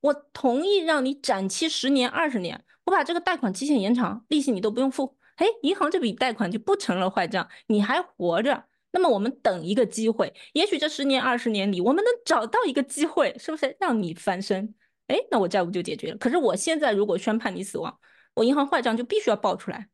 [0.00, 8.64] 我同意让你展期十年、二十年，我把这个贷款期限延长，利息你都不用付，哎，银行这笔贷款就不成了坏账，你还活着。
[8.92, 14.74] 那么我们等一个机会，也许这十年、二十年里，我们能找到一个机会，是不是让你翻身？
[15.08, 16.16] 哎，那我债务就解决了。
[16.16, 17.98] 可是我现在如果宣判你死亡，
[18.34, 19.88] 我银行坏账就必须要报出来，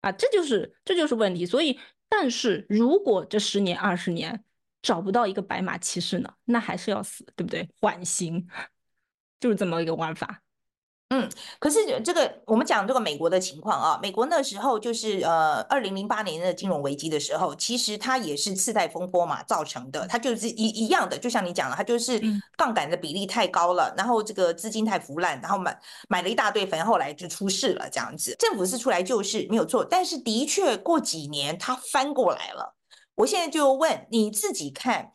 [0.00, 1.46] 啊，这就是这就是问题。
[1.46, 4.42] 所以，但是如果这十年二十年
[4.82, 7.68] 找不到一个白马骑士呢，那还是要死，对不对？
[7.80, 8.48] 缓刑，
[9.40, 10.42] 就是这么一个玩法。
[11.10, 11.26] 嗯，
[11.58, 22.20] 可是这个我们讲这个美国的情况啊，美国那时候就是呃，二零零八年的金融危机的时候，其实它也是次贷风波嘛造成的，它就是一一样的，就像你讲了，它就是
[22.58, 28.36] 杠杆的比例太高了，然后这个资金太腐烂，然后买买了一大堆反正，后来就出事了这样子。
[28.38, 32.76] 政府是出来救市没有错，但是的确过几年它翻过来了。
[33.14, 35.12] 我现在就问你自己看。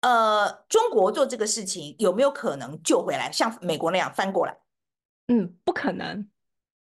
[0.00, 4.56] 呃，中国做这个事情有没有可能救回来，像美国那样翻过来？
[5.28, 6.28] 嗯，不可能。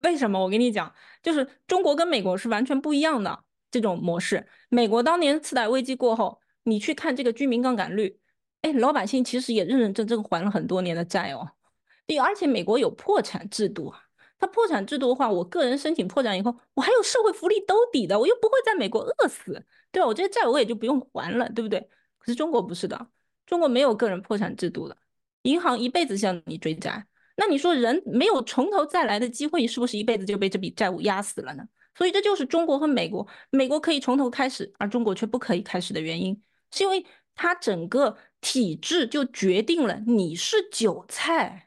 [0.01, 0.39] 为什么？
[0.39, 4.47] 我跟你讲，就是中国跟美国是完全不一样的这种模式。
[4.69, 8.19] 美国当年次贷危机过后，你去看这个居民杠杆率，
[8.61, 11.51] 哎，老百姓其实也认认真真还了很多年的债哦。
[12.21, 14.03] 而且美国有破产制度啊，
[14.37, 20.07] 它破产制度的话，我个人申请破产以后，我还有社会福利兜底的，我又不会在美国饿死，对吧？
[20.07, 21.89] 我这些债我也就不用还了，对不对？
[22.27, 23.07] 是中国不是的，
[23.45, 24.97] 中国没有个人破产制度的，
[25.43, 27.07] 银行一辈子向你追债。
[27.37, 31.63] 那你说人没有从头再来的机会，是不是一辈子就被这笔债务压死了呢？
[31.95, 41.66] 所以这就是中国和美国，美国可以从头开始，而中国却不可以开始的原因，是因为它整个体制就决定了你是韭菜。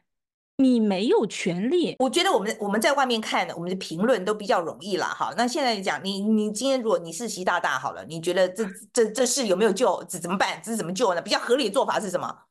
[0.63, 1.95] 你没有权利。
[1.99, 5.05] 我觉得我们我们在外面看的，我们的评论都比较容易了。
[5.05, 10.03] 好，那现在讲你你今天如果你是习大大好了，你觉得这这这事有没有救？
[10.07, 10.61] 这怎么办？
[10.63, 11.21] 这是怎么救呢？
[11.21, 12.43] 比较合理的做法是什么？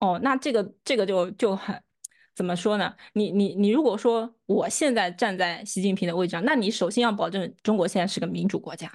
[0.00, 1.82] 哦，那这个这个就就很
[2.34, 2.94] 怎么说呢？
[3.14, 8.92] 你你你如果说我现在站在习近平的位置上，那你首先要保证中国现在是个民主国家。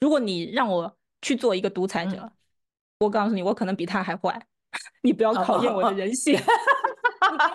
[0.00, 2.32] 如果你让我去做一个独裁者，嗯、
[3.00, 4.46] 我告诉你，我可能比他还坏。
[5.02, 6.38] 你不要考验我的人性。
[6.40, 6.44] 哦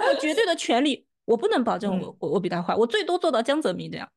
[0.08, 4.08] 我绝对的权利，我不能保证我我我比他坏，我最多做到江泽民这样，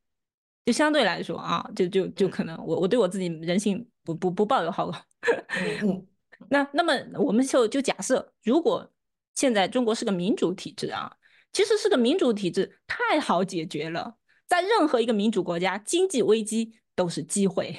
[0.67, 5.03] 就相对来说啊，就就就可能我我对我自己人性不不不抱有好感。
[6.51, 8.89] 那那么我们就就假设，如果
[9.35, 11.11] 现在中国是个民主体制啊，
[11.53, 17.75] 其实是个民主体制太好解决了，在任何一个民主国家，经济危机都是机会，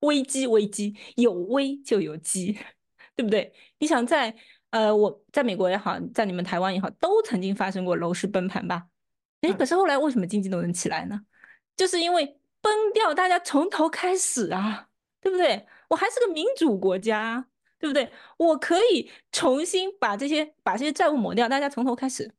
[0.00, 2.58] 危机危机有危就有机，
[3.14, 3.52] 对不对？
[3.78, 4.34] 你想在。
[4.72, 8.86] 呃，我在美国也好，在你们台湾也好，都曾经发生过楼市崩盘吧？
[9.42, 11.20] 哎，可是后来为什么经济都能起来呢？
[11.76, 14.88] 就是因为崩掉，大家从头开始啊，
[15.20, 15.66] 对不对？
[15.88, 17.44] 我还是个民主国家，
[17.78, 18.10] 对不对？
[18.38, 22.32] 我可以重新把这些把这些债务抹掉，大家从头开始，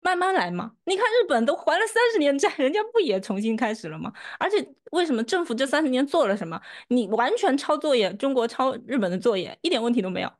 [0.00, 0.74] 慢慢来嘛。
[0.84, 4.12] 你看日本都还了三十年债，人家不也重新开始了吗？
[4.38, 6.60] 而且为什么政府这三十年做了什么？
[6.86, 10.30] 你完全抄作业，中国抄日本的作业，一点问题都没有。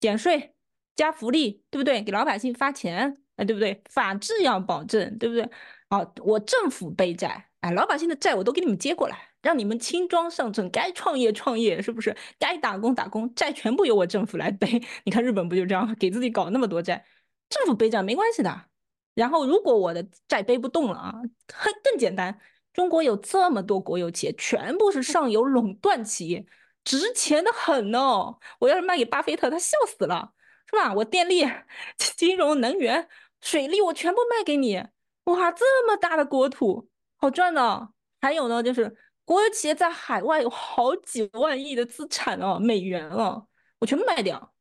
[0.00, 0.54] 减税、
[0.96, 2.02] 加福利，对不对？
[2.02, 3.82] 给老百姓发钱，哎，对不对？
[3.90, 5.48] 法治要保证，对不对？
[5.88, 12.16] 好，我政府背债，哎，老百姓的债我都给你们接过来，让你们轻装上阵，该创业创业，是不是？
[12.38, 14.80] 该打工打工，债全部由我政府来背。
[15.04, 17.04] 你看日本不就这样，给自己搞那么多债，
[17.48, 18.66] 政府背债没关系的。
[19.14, 21.12] 然后如果我的债背不动了啊，
[21.52, 22.38] 很更简单，
[22.72, 26.46] 中国有这么多国有企业，全部是上游垄断企业。
[26.84, 28.38] 值钱的很哦！
[28.58, 30.32] 我要是卖给巴菲特，他笑死了，
[30.66, 30.92] 是吧？
[30.94, 31.46] 我电力、
[32.16, 33.08] 金融、能源、
[33.40, 34.82] 水利，我全部卖给你。
[35.24, 37.90] 哇，这么大的国土，好赚呢！
[38.20, 43.46] 还有呢，就是国有企业在海外有好几万亿的资产哦，美元哦，
[43.78, 44.54] 我全部卖掉，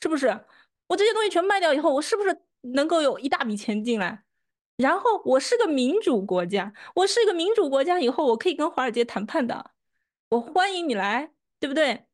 [0.00, 0.28] 是不是？
[0.88, 2.42] 我这些东西全卖掉以后，我是不是
[2.74, 4.22] 能够有一大笔钱进来？
[4.76, 9.72] 然后我是个民主国家，我是一个民主国家以后，我可以跟华尔街谈判的，
[10.30, 11.32] 我欢迎你来。
[11.58, 12.04] 对不对？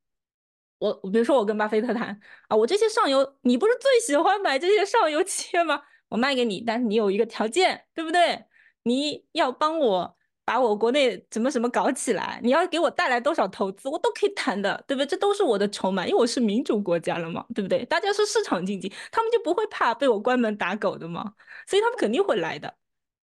[0.78, 2.18] 我比如说我跟巴菲特谈
[2.49, 5.82] 啊，我这些上游，你不是最喜欢买这些上游企业吗？
[6.09, 8.45] 我卖给你，但是你有一个条件，对不对？
[8.82, 15.07] 你要帮我把我国内怎么什么搞起来，你要给我带来多少投资，我都可以谈的，对不对？
[15.07, 17.84] 这都是我的筹码，因为我是民主国家了嘛，对不对？
[17.84, 21.32] 大家是市场经济，他们就不会怕被我关门打狗的嘛，
[21.68, 22.74] 所以他们肯定会来的，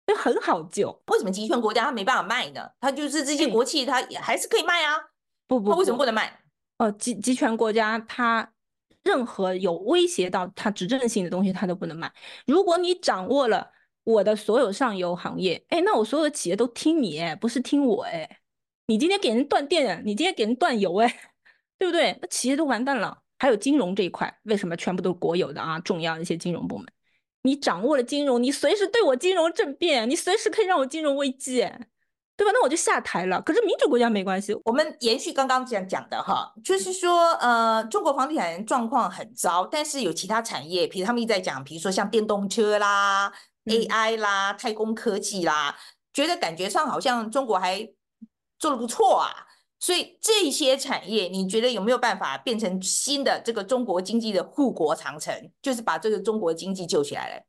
[0.07, 1.03] 就很好救。
[1.07, 2.69] 为什么集权国家他没办法卖呢？
[2.79, 4.95] 他就是这些国企，他也还是可以卖啊。
[5.49, 6.39] 不不，他为什么不能卖？
[6.77, 8.49] 哦，集集权国家他
[9.03, 12.09] 任何有威胁到他执政性的东西，他都不能卖。
[12.47, 13.71] 如果你掌握了。
[14.05, 18.39] 我的所有上游行业，哎，那我所有的企业都听你，哎，不是听我，哎，
[18.87, 21.19] 你今天给人断电，你今天给人断油，哎，
[21.77, 22.17] 对不对？
[22.19, 23.21] 那企业都完蛋了。
[23.37, 25.77] 还有金融这一块，为什么全部都是国有的啊？
[25.81, 26.87] 重要的一些金融部门，
[27.43, 31.69] 你掌握了金融，你随时对我金融政变，你随时可以让我金融危机，
[32.39, 32.51] 对吧？
[32.53, 33.41] 那我就下台了。
[33.41, 34.55] 可是民主国家没关系。
[34.63, 43.31] 我们延续刚刚这样讲的哈，就是说，呃，中国房地产状况很糟，但是有其他产业，比如他们一直在讲，比如说像电动车啦。
[43.65, 45.77] AI 啦，太空科技啦，
[46.11, 47.87] 觉得感觉上好像中国还
[48.57, 49.29] 做的不错啊，
[49.79, 57.43] 所以这些产业，你觉得有没有办法变成新的这个中国经济的护国长城，就是把这个中国经济救起来了？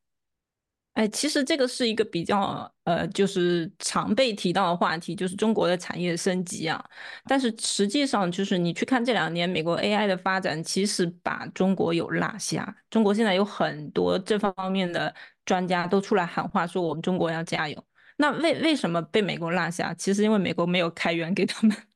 [0.94, 6.84] 哎，其实这个是一个比较呃，就是常被提到的话题，就是中国的产业升级啊。
[7.26, 12.76] 但是实际上，就是你去看这两年美国 AI 的发展，其实把中国有落下。
[12.90, 15.14] 中国现在有很多这方面的
[15.46, 17.82] 专家都出来喊话，说我们中国要加油。
[18.16, 19.94] 那为为什么被美国落下？
[19.94, 21.89] 其实因为美国没有开源给他们。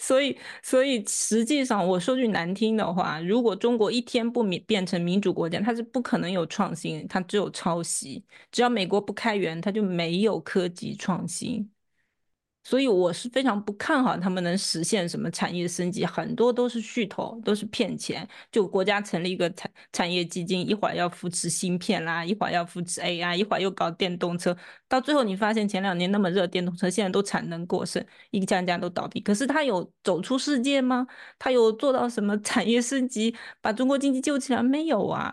[0.00, 8.24] 所以，所以实际上，我说句难听的话，如果中国一天不变成民主国家，它是不可能有创新，它只有抄袭。
[8.50, 11.70] 只要美国不开源，它就没有科技创新。
[12.68, 18.28] 所以我是非常不看好他们能实现什么产业升级，很多都是噱头，都是骗钱。
[18.52, 24.54] 就国家成立一个产产业基金，一会儿要扶持芯片啦，一会儿要扶持 AI，一会儿又搞电动车，
[24.86, 29.18] 到最后你发现前两年那么热电动车，现在都产能过剩，一家家都倒闭。
[29.20, 31.06] 可是他有走出世界吗？
[31.38, 35.32] 他有做到什么 产业升级，把中国经济救起来没有啊？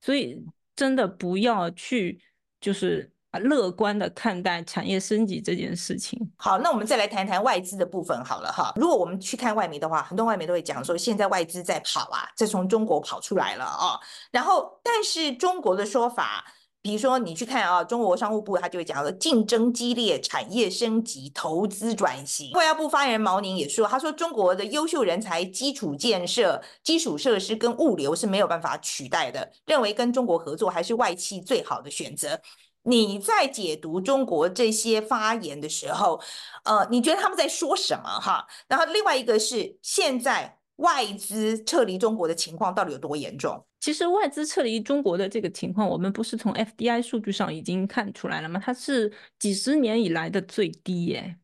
[0.00, 0.42] 所以
[0.74, 2.22] 真的不要去
[2.58, 3.12] 就是。
[3.30, 6.18] 啊，乐观的看待产业升级这件事情。
[6.36, 8.72] 好，那我们再来谈谈外资的部分好了哈。
[8.76, 14.00] 如果我们去看外媒的话，很多外媒都会讲说，现在外资在跑啊，这从中国跑出来了啊。
[14.30, 16.42] 然后，但是中国的说法，
[16.80, 22.50] 比如说你去看啊，中国商务部他就会讲说，竞争激烈，产业升级，投资转型。
[22.52, 32.40] 外交部发言人毛宁也说，他说中国的优秀人才、基础建设、基础设施跟物流是没有办法取代的，认为跟中国合作还是外企最好的选择。
[32.82, 36.20] 你在解读中国这些发言的时候，
[36.64, 38.46] 呃，你觉得他们在说什么哈？
[38.66, 43.64] 然后另外一个是现在外资撤离中国的情况到底有多严重？
[43.80, 48.60] 其实外资撤离中国的这个情况，我们不是从 FDI 数据上已经看出来了吗？
[48.64, 51.36] 它是几十年以来的最低耶。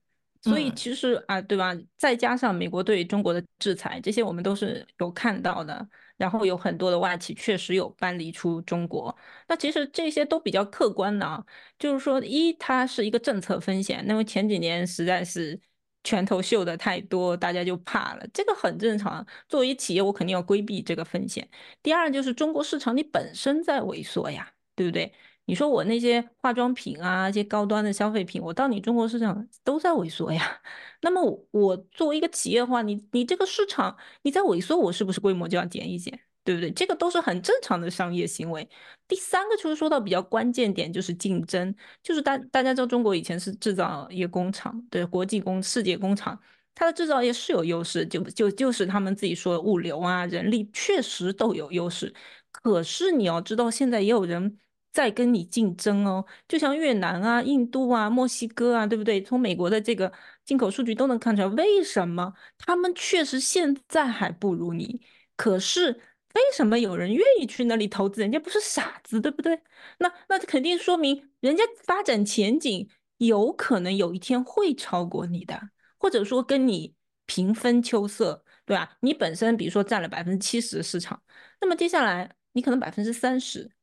[0.43, 1.75] 所以其实啊，对吧？
[1.97, 5.89] 再加上美国对中国的制裁，这些我们都是有看到的。
[6.17, 9.17] 然后有很多的外企确实有搬离出中国。
[9.49, 11.45] 那其实这些都比较客观的啊，
[11.79, 15.61] 就是说，一它是一个政策风险，那么前几年实在是
[16.03, 19.27] 拳头秀的太多，大家就怕了，这个很正常。
[19.49, 21.49] 作为企业，我肯定要规避这个风险。
[21.83, 25.13] 第二就是中国市场你本身在萎缩呀，对不对？
[25.47, 30.61] 你说我那些化妆品啊，一些高端的消费品，我到你中国市场都在萎缩呀。
[31.03, 36.71] 那么我作为一个企业的话，你你这个市场你在萎缩，我是不是规模就要减一减，对不对？
[36.71, 38.67] 这个都是很正常的商业行为。
[39.07, 46.41] 第三个就是说到比较关键点，就是竞争，就是大大家知道中国以前是制造业工厂，对，国际工世界工厂，
[46.75, 52.15] 它的制造业是有优势，就就就是他们自己说的物流啊，人力确实都有优势。
[52.51, 54.59] 可是你要知道，现在也有人。
[54.95, 59.21] 在跟你竞争哦，就像越南啊、印度啊、墨西哥啊，对不对？
[59.21, 60.11] 从美国的这个
[60.45, 65.01] 进口数据都能看出来，为什么他们确实现在还不如你？
[65.35, 65.91] 可是
[66.35, 68.21] 为什么有人愿意去那里投资？
[68.21, 69.61] 人家不是傻子，对不对？
[69.99, 72.89] 那那肯定说明人家发展前景
[73.19, 75.61] 有可能有一天会超过你的，
[75.99, 76.95] 或者说跟你
[77.27, 78.97] 平分秋色，对吧？
[79.01, 81.21] 你本身比如说占了百分之七十的市场，
[81.61, 83.74] 那么接下来你可能百分之三十。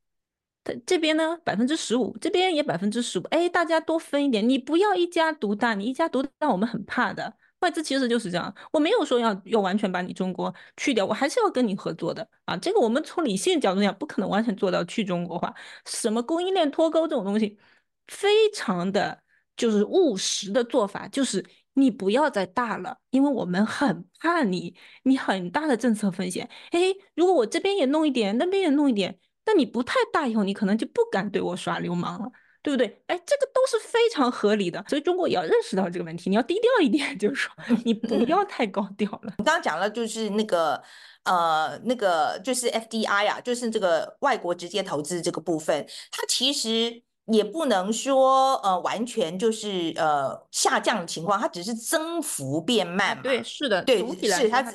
[0.64, 7.36] 他这边呢，百分之十五，这边也百分之十五，哎，大家多分一点，你不要一家独大，你一家独大，我们很怕的。
[7.62, 12.58] 外资其实就是这样，我没有说要要完全把你中国去掉，我还是要跟你合作的啊。
[12.58, 15.54] 这个我们从理性角度讲，不可能完全做到去中国化。
[15.86, 17.60] 什么供应链脱钩这种东西，
[18.08, 19.22] 非常的
[19.56, 26.50] 就是务实的做法，就是你不要再大了，因为我们很怕你，你很大的政策风险。
[26.72, 26.80] 哎，
[27.14, 29.20] 如果我这边也弄一点，那边也弄一点。
[29.46, 32.32] 那你不太大以后，你可能就不敢对我耍流氓了。
[32.64, 32.86] 对不对？
[33.08, 34.86] 哎，这个都是非常合理的。
[34.88, 37.52] 所以中国也要认识到这个问题，你要低调一点， 就是说
[37.84, 39.34] 你不要太高调了。
[39.40, 40.80] 你刚刚讲了，就是那个
[41.24, 47.02] 呃，那个就是 FDI 啊，就是这个外国直接投资这个部分，它其实。
[47.28, 53.24] 也不能说呃完全就是呃下降的情况，它只是增幅变慢嘛。
[53.24, 54.72] 对，是的，对，是它它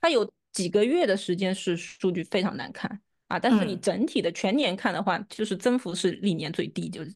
[0.00, 7.14] 它有几个月的时间是数据非常难看啊，但是你整体的全年看的话，嗯、就是增幅是历年最低，就是。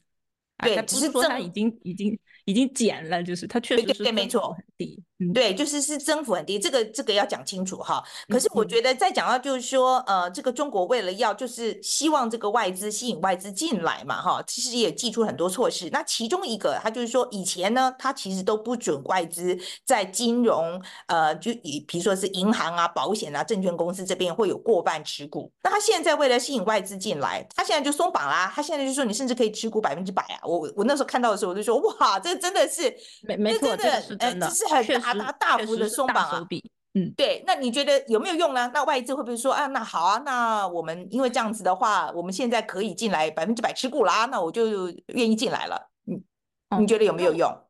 [0.58, 4.56] 对，只是说它已经已经已经减了，就是它确实是对，没错，
[5.32, 8.02] 对，就是是增幅很低，这个这个要讲清楚哈。
[8.28, 15.88] 可是我觉得再讲到就是说，呃，这个中国为了要就是希望这个外资吸引外资进来嘛，哈，其实也祭出很多措施。
[15.92, 25.52] 那其中一个，他就是说以前呢，他其实都不准外资在金融，呃，就以比如说是银行啊、保险啊、证券公司这边会有过半持股。
[25.62, 30.40] 那他现在为了吸引外资进来，他现在就松绑啦，他现在就说你甚至可以持股百分之百啊。
[30.42, 36.46] 我我那时候看到的时候，我就说哇，这真的是没没错，这是真的，呃、这是很大大大幅的松绑啊。
[36.94, 37.42] 嗯，对。
[37.46, 38.70] 那你觉得有没有用呢？
[38.74, 39.66] 那外资会不会说啊？
[39.68, 45.90] 那好啊，那我们因为这样子的话，我们现在可以进来百分之百持股啦，那我就愿意进来了。
[46.06, 46.22] 嗯，
[46.82, 47.50] 你觉得有没有用？
[47.50, 47.64] 哦、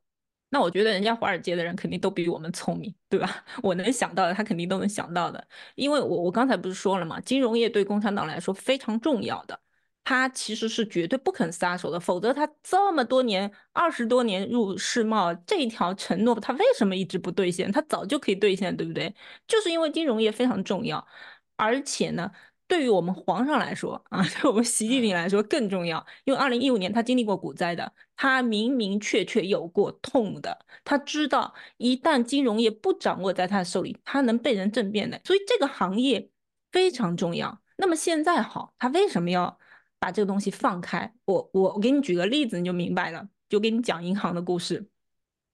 [0.49, 3.43] 那我觉得人家华尔街的人肯定都比我们聪明，对吧？
[3.63, 5.41] 我能想到的，他肯定都能想到的。
[5.75, 7.19] 因为我我刚才不是说了吗？
[7.21, 9.57] 金融业对共产党来说非常重要的。
[10.03, 17.71] 他其实是绝对不肯撒手的，否则他这么多年、二十多年入世贸这一条承诺，他为什么一直不兑现？
[17.71, 19.13] 他早就可以兑现，对不对？
[19.47, 21.07] 就是因为金融业非常重要，
[21.55, 22.29] 而且呢，
[22.67, 36.29] 对于我们皇上来说啊， 对我们习近平来说更重要，因为二零一五年他经历过股灾的，他明明确确有过痛的，他知道一旦金融业不掌握在他手里，他能被人政变的，所以这个行业
[36.73, 37.61] 非常重要。
[37.77, 39.57] 那么现在好，他为什么要？
[40.03, 43.29] 把这个东西放开，我我我给你举个例子，你就明白了。
[43.47, 44.89] 就给你讲银行的故事。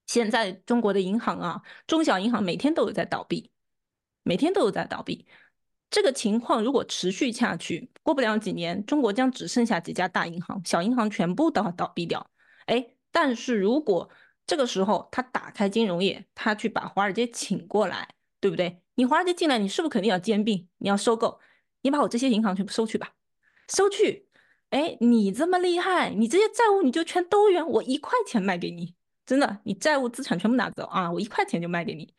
[0.07, 3.51] 现在中国的银行啊，中小银行每天都有在倒闭，
[4.23, 5.27] 每天都有在倒闭。
[5.91, 12.27] 这个情况如果持续下去，过不了几年，中国将只剩下几家大银行，小银行全部都要倒闭掉。
[12.65, 14.09] 哎，但是如果
[14.47, 18.81] 这个时候他打开金融业，他去把华尔街请过来，对不对？
[18.95, 20.67] 你华尔街进来，你是不是肯定要兼并？
[20.79, 21.39] 你要收购？
[21.83, 23.13] 你把我这些银行全部收去吧，
[23.67, 24.28] 收去。
[24.69, 28.93] 哎，你这么厉害，你这些债务你就全都圆，我一块钱卖给你，
[29.25, 32.13] 真的，你债务资产全部拿走啊，我一块钱就卖给你，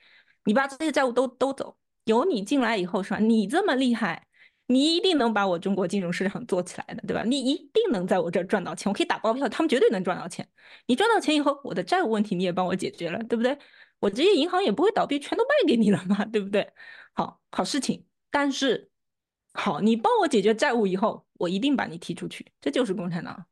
[0.45, 3.19] 你把这些债务都都走，有你进来以后是吧？
[3.21, 4.27] 你这么厉害，
[4.67, 7.23] 你一定能把我中国金融市场做起来的，对吧？
[7.25, 10.49] 你一定能在我这儿赚到钱，我可以打包票，他们绝对能赚到钱。
[10.87, 13.57] 你赚到钱以后，我的债务问题你也帮我解决了，对不对？
[14.01, 16.73] 我这些银行也不会倒闭，全都卖给你了嘛，对不对？
[17.13, 18.91] 好，好事情，但是。
[19.53, 22.53] 好，你帮我解决债务以后，我一定把你踢出去。
[22.61, 23.47] 这就是共产党。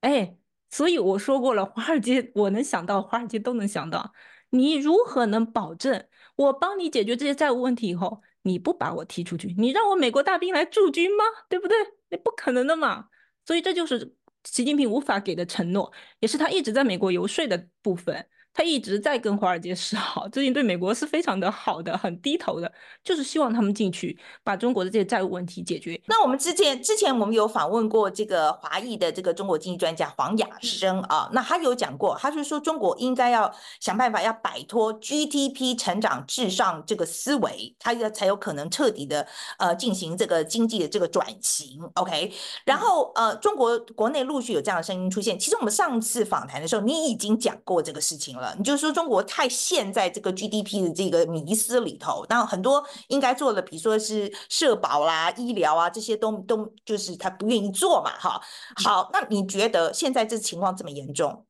[0.00, 0.36] 哎，
[0.70, 4.12] 所以我说过了，华尔街我能想到，华尔街都能想到。
[4.50, 9.54] 你如何能保证我帮你解决这些债务问题以后，你不把我踢出去？
[9.56, 11.24] 你让我美国大兵来驻军吗？
[11.48, 11.76] 对不对？
[12.08, 13.08] 那不可能的嘛。
[13.46, 14.14] 所以这就是
[14.44, 18.28] 习近平无法给的承诺，也是他一直在美国游说的部分。
[18.52, 22.70] 他一直在跟华尔街示好，最近对美国是非常的好的，很低头的，
[23.02, 25.98] 就是希望他们进去把中国的这些债务问题解决。
[26.06, 39.26] 那我们之前之前我们有访问过这个华裔的这个中国经济专家黄雅生啊，那他有讲过，他就说中国应该要想办法要摆脱 GDP 成长至上这个思维，他要才有可能彻底的
[39.58, 41.80] 呃进行这个经济的这个转型。
[41.94, 42.32] OK，
[42.64, 48.39] 然后呃中国国内陆续有这样的声音出现，其实我们上次访谈的时候你已经讲过这个事情了。
[48.58, 58.40] 你就说中国太陷在这个 GDP 的这个迷思里头，那很多应该做的，比如说是社保啦、医疗啊这些都都就是他不愿意做嘛，哈。
[58.82, 61.46] 好，那你觉得现在这情况这么严重，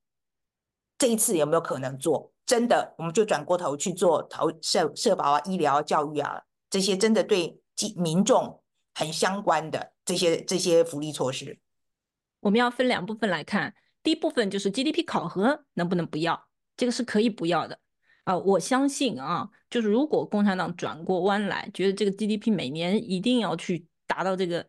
[0.98, 2.32] 这一次有没有可能做？
[2.46, 7.60] 真的，我们就转过头去做投社社保啊、医疗、教育啊这些真的对
[7.96, 8.60] 民众
[8.94, 11.58] 很相关的这些这些福利措施？
[12.40, 16.48] 我们要分两部分来看，第一部分就是 GDP 考核能不能不要？
[16.80, 17.78] 这个是可以不要的
[18.24, 18.34] 啊！
[18.38, 24.66] 我相信啊，就是如果共产党转过弯来，觉得这个 GDP 每年一定要去达到这个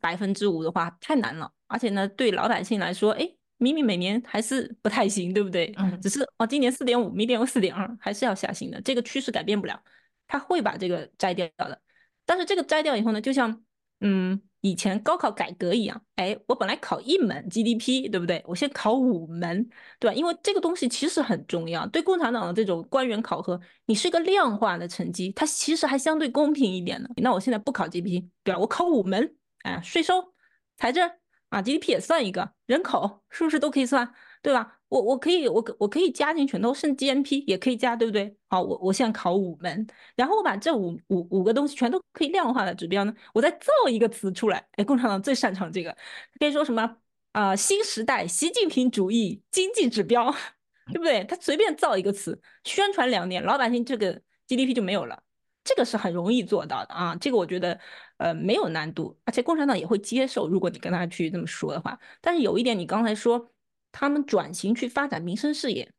[0.00, 1.48] 百分之五的话，太难了。
[1.68, 5.72] 而且呢，对老百姓来说，哎，明明每年还是不太行，对不对？
[5.76, 9.80] 嗯，只是哦，今年四点五，明年有四点二，还是要下行的，这个趋势改变不了，
[10.26, 11.80] 他会把这个摘掉的。
[12.26, 13.62] 但是这个摘掉以后呢，就像
[14.04, 14.40] 嗯。
[14.60, 18.42] 以前高考改革一样，哎，我本来考一门 GDP，对不对？
[18.46, 19.68] 我先考五门，
[20.00, 20.14] 对吧？
[20.14, 27.10] 因为这个东西其实很重要，对共产党的这种官员考核，你是一个量化的成绩，它其实还相对公平一点的。
[27.18, 28.58] 那我现在不考 GDP，对吧？
[28.58, 30.32] 我考五门，哎，税收、
[30.78, 31.10] 财政
[31.50, 34.73] 啊，GDP 也算一个，人口是不是都可以算，对吧？
[34.94, 38.32] 我我可以我可我可以加进去，都甚至 GNP 也可以加，对不对？
[38.46, 39.84] 好，我我现在考五门，
[40.14, 44.64] 然后我把这五五五个东西全都可以量化的指标呢，我再造一个词出来。
[44.76, 45.90] 哎，共产党最擅长这个，
[46.38, 46.96] 可以说什么
[47.32, 50.32] 啊、新时代习近平主义经济指标，
[50.92, 51.24] 对不对？
[51.24, 55.20] 他随便造一个词，宣传两年，老百姓这个 GDP 就没有了。
[55.64, 57.80] 这个是很容易做到的啊，这个我觉得
[58.18, 61.98] 呃没有难度，而且共产党也会接受，如果你跟他去这么说的话。
[62.20, 63.50] 但是有一点，你刚才说
[63.96, 65.92] 他们转型去发展民生事业，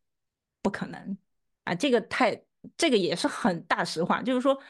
[0.61, 1.17] 不可能
[1.63, 2.43] 啊，这个太
[2.75, 4.61] 这个也是很大实话，就是说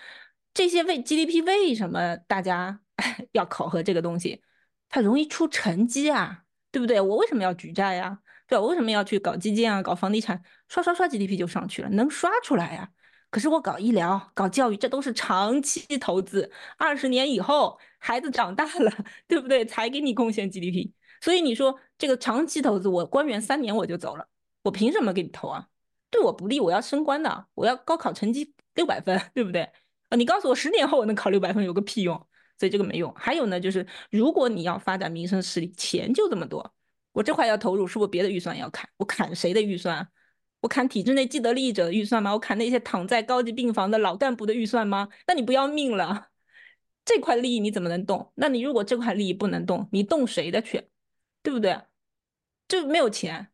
[0.54, 2.80] 这些为 GDP 为什么大家
[3.34, 4.44] 要考核这个东西？
[4.90, 7.02] 它容易出成绩啊，对不对？
[7.02, 8.20] 我为什么要举债呀？
[8.48, 12.92] 对，我为什么要去搞基建啊，搞房地产，刷刷刷 GDP 就上去了，能刷出来呀？
[13.32, 18.92] 可是我搞医疗、搞教育，这都是长期投资，二十年以后孩子长大了，
[19.28, 19.66] 对不对？
[19.66, 20.92] 才给你贡献 GDP。
[21.22, 24.28] 所以你说这个长期投资，我官员三年我就走了，
[24.64, 25.68] 我凭什么给你投啊？
[26.12, 29.62] 对我不利，我要升官的，我要高考成绩六百分，对不对？
[30.10, 32.16] 啊，你告诉我十年后我能考六百分，有个屁用？
[32.58, 33.14] 所以这个没用。
[33.16, 36.74] 还有呢，就是如果你要发展民生实力，钱就这么多，
[37.12, 38.90] 我这块要投入，是不是别的预算要砍？
[38.98, 40.08] 我砍谁的预算？
[40.62, 42.34] 我砍体制内既得利益者的预算吗？
[42.34, 45.10] 我砍那些躺在高级病房的老干部的预算吗？
[45.28, 46.28] 那你不要命了？
[47.06, 48.32] 这块利益你怎么能动？
[48.36, 50.88] 那你如果这块利益不能动，你动谁的去？
[51.46, 51.80] 对不对？
[52.68, 53.50] 就没有钱，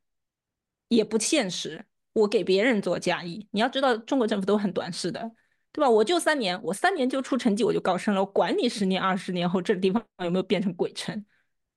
[0.87, 1.85] 也不现实。
[2.13, 5.29] 我给别人做嫁衣，你要知道中国政府都很短视的，
[5.73, 5.89] 对吧？
[5.89, 8.21] 我就三年，我三年就出成绩，我就高升了。
[8.21, 11.25] 我管你十年、二十年后这个地方有没有变成鬼城？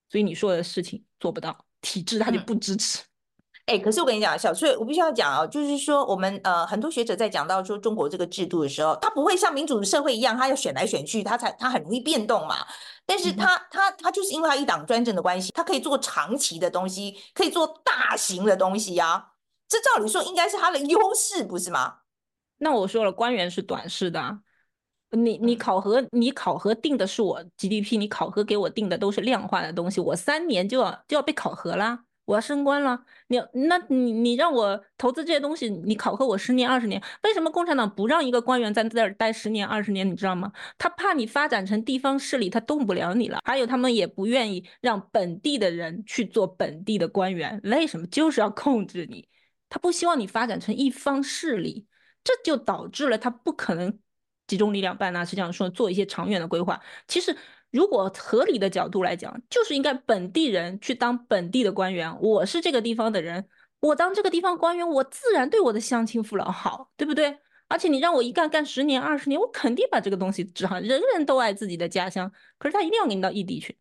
[0.09, 3.03] 所以你说的事情做不到，体制它就不支持。
[3.03, 3.07] 嗯
[3.67, 12.57] 哎，可是我跟你讲，小翠，我必须要讲啊，就是说，我们呃很多学者在讲到说中国这个制度的时候，他不会像民主社会一样，他要选来选去，他才他很容易变动嘛。
[13.07, 19.32] 但是他他他就是因为他一党专政的关系，他可以做长期的东西，可以做大型的东西啊。
[19.68, 21.98] 这照理说应该是他的优势，不是吗？
[22.59, 24.38] 那我说了，官员是短视的，
[25.11, 32.05] 你你考核你考核定的是我 GDP，你考核给我定的都是量化的东西，我三年就要就要被考核啦。
[32.27, 40.11] 我要升官了，你那你你让我投资这些东西，你考核我十年二十年，为什么共产党不让一个官员在这儿待十年二十年？
[40.11, 40.51] 你知道吗？
[40.79, 43.41] 他怕你发展成地方势力，他动不了你了。
[43.45, 48.07] 还有他们也不愿意让本地的人去做本地的官员，为什么？
[48.07, 49.29] 就是要控制你，
[49.68, 51.87] 他不希望你发展成一方势力，
[52.22, 53.99] 这就导致了他不可能
[54.47, 56.81] 集中力量办大事，这样说做一些长远的规划。
[57.07, 57.37] 其实。
[57.75, 62.16] 如果合理的角度来讲，就是应该本地人去当本地的官员。
[62.20, 63.49] 我是这个地方的人，
[63.81, 67.37] 我当这个地方官员，我自然对我的乡亲父老好，对不对？
[67.66, 70.79] 而且你让我一干干十年二十年，我肯定把这个东西治好。
[70.79, 73.77] 人人都爱自己的家乡，可是他一定要给你到异地去。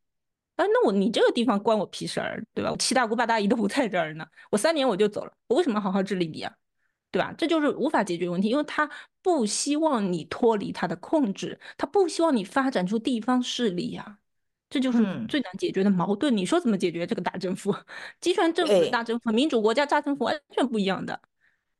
[0.56, 2.76] 啊，那我你这个地方关我屁事儿，对吧？
[2.80, 6.52] 七大姑八大姨都不在这儿呢，我三年我就走了，我为什么好好治理你啊？
[7.14, 7.32] 对吧？
[7.38, 8.90] 这就是无法解决问题，因为他
[9.22, 14.18] 不希望你脱离他的控制，他不希望你发展出地方势力呀、啊，
[14.68, 14.98] 这就是
[15.30, 16.34] 最难解决的矛盾。
[16.34, 17.72] 嗯、你说怎么解决这个大政府？
[18.20, 21.22] 集权政府的大政府，民主国家大政府完全不一样的，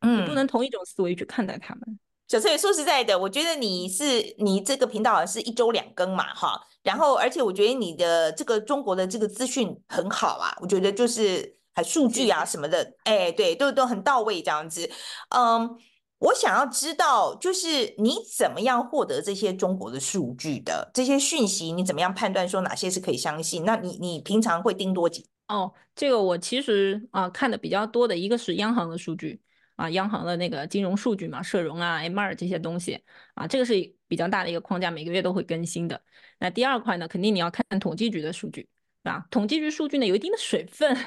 [0.02, 2.00] 嗯，你不能同一种思维去看待他们。
[2.28, 11.58] 小翠说实在的，我觉得你是你这个频道是一周两更嘛，哈，然后而且我觉得你的这个中国的这个资讯很好啊，我觉得就是。
[11.74, 14.90] 还数据啊什么的，哎，对，都都很到位这样子。
[15.30, 15.78] 嗯，
[16.20, 21.72] 我想要知道，就是你怎么样获得这些中国的数据的这些讯息？
[21.72, 23.66] 你怎么样判断说哪些是可以相信？
[23.66, 25.24] 那你你平常会盯多久？
[25.48, 29.42] 哦，这个我其实啊看的比较多的一个是央行的数据
[29.76, 33.04] 啊，央行的那个金融数据嘛，社融啊、M 二这些东西
[33.34, 33.74] 啊，这个是
[34.08, 36.02] 比较大的一个框架，每个月都会更新的。
[36.40, 38.70] 那第二块呢，肯定你要看统计局的数据。
[39.04, 40.98] 啊，统计局数据呢有一定的水分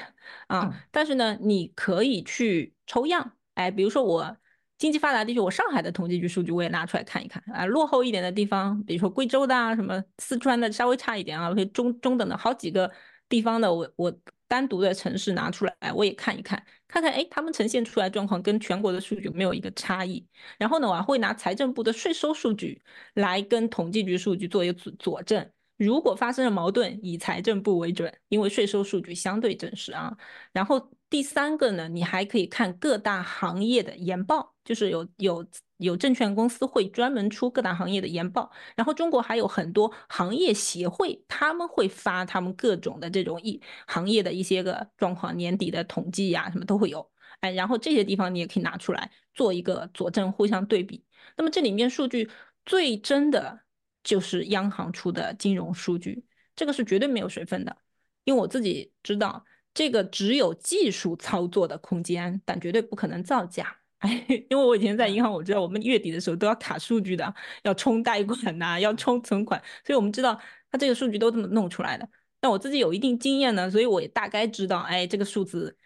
[0.47, 4.37] 啊，但是呢，你可以去抽样，哎，比如说我
[4.77, 12.91] 经济发达地区，我上海的统计局数据我也拿出来看一看啊，落后一点的地方，比如说贵州的啊，什么四川的稍微差一点啊，或者中中等的好几个
[13.27, 14.13] 地方的，我我
[14.47, 20.23] 单独的城市拿出来，我也看一看，看看哎，他们呈现出来状况跟全国的数据有没有一个差异，
[20.59, 22.79] 然后呢，我还会拿财政部的税收数据
[23.15, 25.49] 来跟统计局数据做一个佐佐证。
[25.77, 30.15] 如果发生了矛盾，以财政部为准，因为税收数据相对真实啊。
[30.51, 35.45] 然后第三个呢，你还可以看各大行业的研报，就是有有
[35.77, 38.51] 有证券公司会专门出各大行业的研报。
[38.75, 47.07] 然后中国还有很多行业协会，他们会发他们各种的这种一行业的一些个状况，年底的统计呀、什么都会有。
[47.41, 51.05] 哎，然后这些地方你也可以拿出来做一个佐证，互相对比。
[51.35, 52.31] 那么这里面数据
[52.65, 53.59] 最真的。
[54.07, 56.23] 就是央行出的金融数据，
[56.55, 57.75] 这个是绝对没有水分的，
[58.23, 59.43] 因为我自己知道
[59.73, 63.75] 这个只有技术操作的空间，但绝对不可能造假。
[63.97, 70.39] 哎， 因为我以前在银行，我知道我们月底的时候都要卡数据的，要冲贷款呐、要冲存款，所以我们知道
[70.71, 72.07] 它这个数据都这么弄出来的。
[72.39, 75.77] 但我自己有一定经验呢，所以我也大概知道，哎，这个数字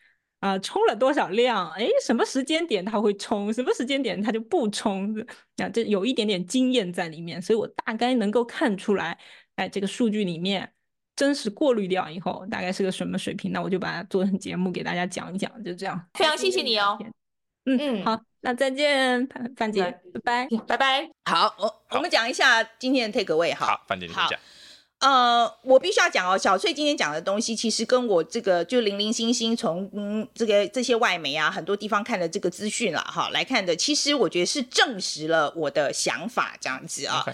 [0.41, 5.15] 啊、呃，冲了多少量，哎，什么时间点它会充，什么时间点它就不充，
[5.57, 9.17] 啊，这有一点点经验在里面，所以我大概能够看出来，
[9.55, 10.73] 哎，这个数据里面
[11.15, 16.07] 真实过滤掉以后，大概是个什么水平，那我就把它做成节目给大家讲一讲，就这样。
[16.15, 16.97] 非常谢谢你哦。
[17.65, 19.83] 嗯嗯，好，那再见，范范姐，
[20.23, 21.09] 拜拜，拜拜。
[21.25, 23.67] 好，我我们讲一下今天的 take away 哈。
[23.67, 24.31] 好，范姐你讲。
[25.01, 37.25] 呃，我必须要讲哦，小翠今天讲的东西，其实跟我这个就零零星星从嗯这个这些外媒啊很多地方看的这个资讯了哈来看的，其实我觉得是证实了我的想法这样子啊。
[37.27, 37.33] Okay.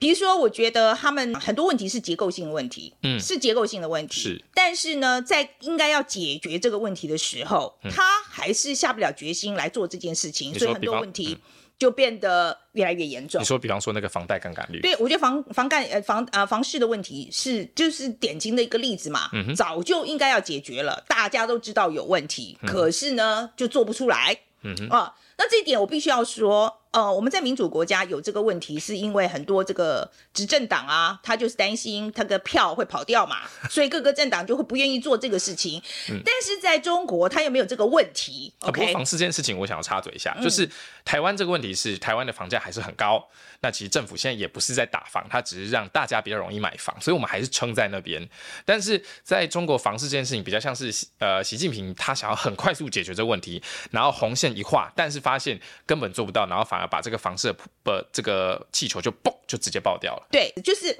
[0.00, 4.20] 比如说，我觉得他们很多问题是结构性的问题，嗯，是结构性的问题。
[4.20, 11.36] 是，但是呢，在应该要解决这个问题的时候，嗯、他还是下不了决心来做这件事情，所以很多问题
[11.78, 13.40] 就变得越来越严重。
[13.40, 24.88] 你说，比方说那个房贷杠杆率，对，我觉得房房贷呃房呃房市的问题是就是典型的一个例子嘛，嗯、早就应该要解决了，大家都知道有问题，嗯、可是呢就做不出来，嗯哼。
[24.88, 26.77] 啊，那这一点我必须要说。
[26.90, 35.82] 呃，我们在民主国家有这个问题，是因为很多这个执政党啊，他就是担心他的票会跑掉嘛， 所以各个政党就会不愿意做这个事情。
[36.10, 38.52] 嗯、但是在中国，他又没有这个问题。
[38.60, 40.68] 啊、OK，不过房市这件事情，我想要插嘴一下，嗯、就是
[41.04, 43.28] 台湾这个问题是台湾的房价还是很高。
[43.60, 48.26] 那其实政府现在也不是在打房，它只是让大家比较容易买房，所以我们还是撑在那边。
[48.64, 53.60] 但是在中国房市这件事情比较像是呃，习近平他想要很快速解决这个问题，
[53.90, 60.26] 然后红线一画，但是发现根本做不到，然后反而把这个房市的不这个气球就嘣就直接爆掉了。
[60.30, 60.98] 对，就是。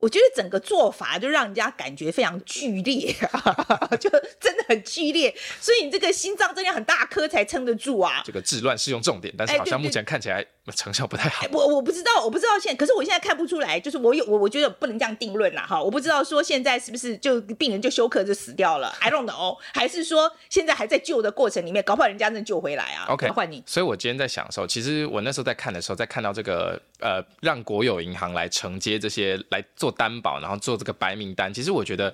[0.00, 3.12] 我觉得整个做法就让人家感觉非常剧烈，
[3.98, 8.22] 就真的很剧烈，所以你这个心脏真的很大颗才撑得住啊。
[8.24, 10.44] 这个治乱是用重点，但是好像目前看起来
[10.74, 11.44] 成效不太好。
[11.44, 23.06] 欸、我我不知道，我不知道现在，可是我现在看不出来，就是我有我我觉得不能这样定论啦哈，我不知道说现在是不是就病人就休克就死掉了，I don't know，还是说现在还在救的过程里面，搞不好人家能救回来啊。
[23.08, 23.64] OK，换你。
[23.66, 31.52] 所以我今天在想的时候，其实我那时候在看的时候，在看到这个呃，让国有银行来承接这些来做担保，然后做这个白名单。
[31.52, 32.12] 其实我觉得，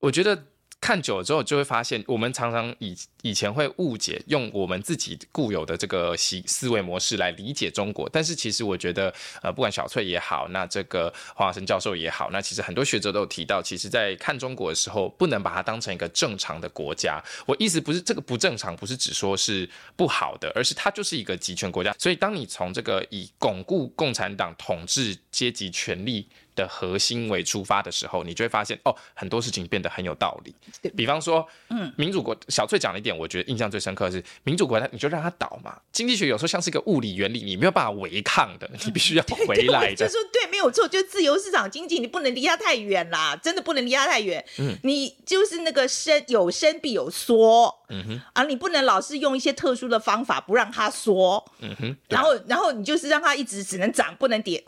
[0.00, 0.42] 我觉得
[0.80, 8.08] 看久了之后，就会发现，我们常常以以前会误解，用我们自己固有的这个思思维模式来理解中国。
[8.08, 9.12] 但是其实我觉得，
[9.42, 17.22] 呃，不管小翠也好，那这个黄亚生教授也好，那其实很多学者都有提到，其实在看中国的时候，不能把它当成一个正常的国家。
[17.44, 21.92] 我意思不是这个不正常，不是只说是不好的，而是它就是一个集权国家。
[21.98, 30.52] 所以当你从这个以巩固共产党统治阶级权力的核心为出发的时候，你就会发现哦，很多事情变得很有道理。
[30.96, 35.78] 比方说，嗯，民主国小翠讲了一点，我觉得印象最深刻的是民主国家，你就让它倒嘛。
[35.92, 39.94] 经济学有时候像是一个物理原理，你没有办法违抗的，你必须要 回来的。
[39.94, 44.44] 就是说对，没有错，就自由市场经济，你不能离它太远啦，真的不能离它太远。
[44.58, 47.72] 嗯，你就是那个生有生必有缩。
[47.90, 51.42] 嗯哼，啊，你不能老是用一些特殊的方法不让它缩。
[51.60, 54.62] 嗯哼，然后然后你就是让它一直只能涨不能跌。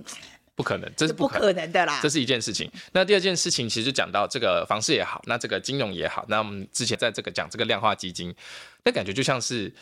[0.61, 1.99] 不可能，这是不可能，的啦。
[2.03, 2.71] 这是一件事情。
[2.93, 8.35] 那第二件事情，其实讲到这个房市也好，那这个金融也好，那我们之前在这个讲这个量化基金，
[8.85, 9.73] 那感觉就像是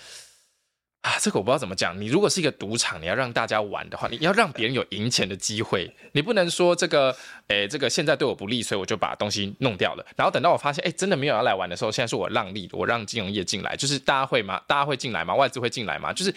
[1.03, 2.01] 啊，这个我不知道怎么讲。
[2.01, 7.17] 你如果是一个赌场，你要让大家玩的话，你要让别人有赢钱的机会，你不能说这个，
[7.49, 10.07] 哎，这个现在对我不利，所以我就把东西弄掉了。
[10.17, 14.63] 然后等到我发现，哎，真的没有要来玩的时候，现在是我让利，我让金融业进来，就是大家会吗？
[14.69, 15.35] 大家会进来吗？
[15.35, 16.13] 外资会进来吗？
[16.13, 16.33] 就是。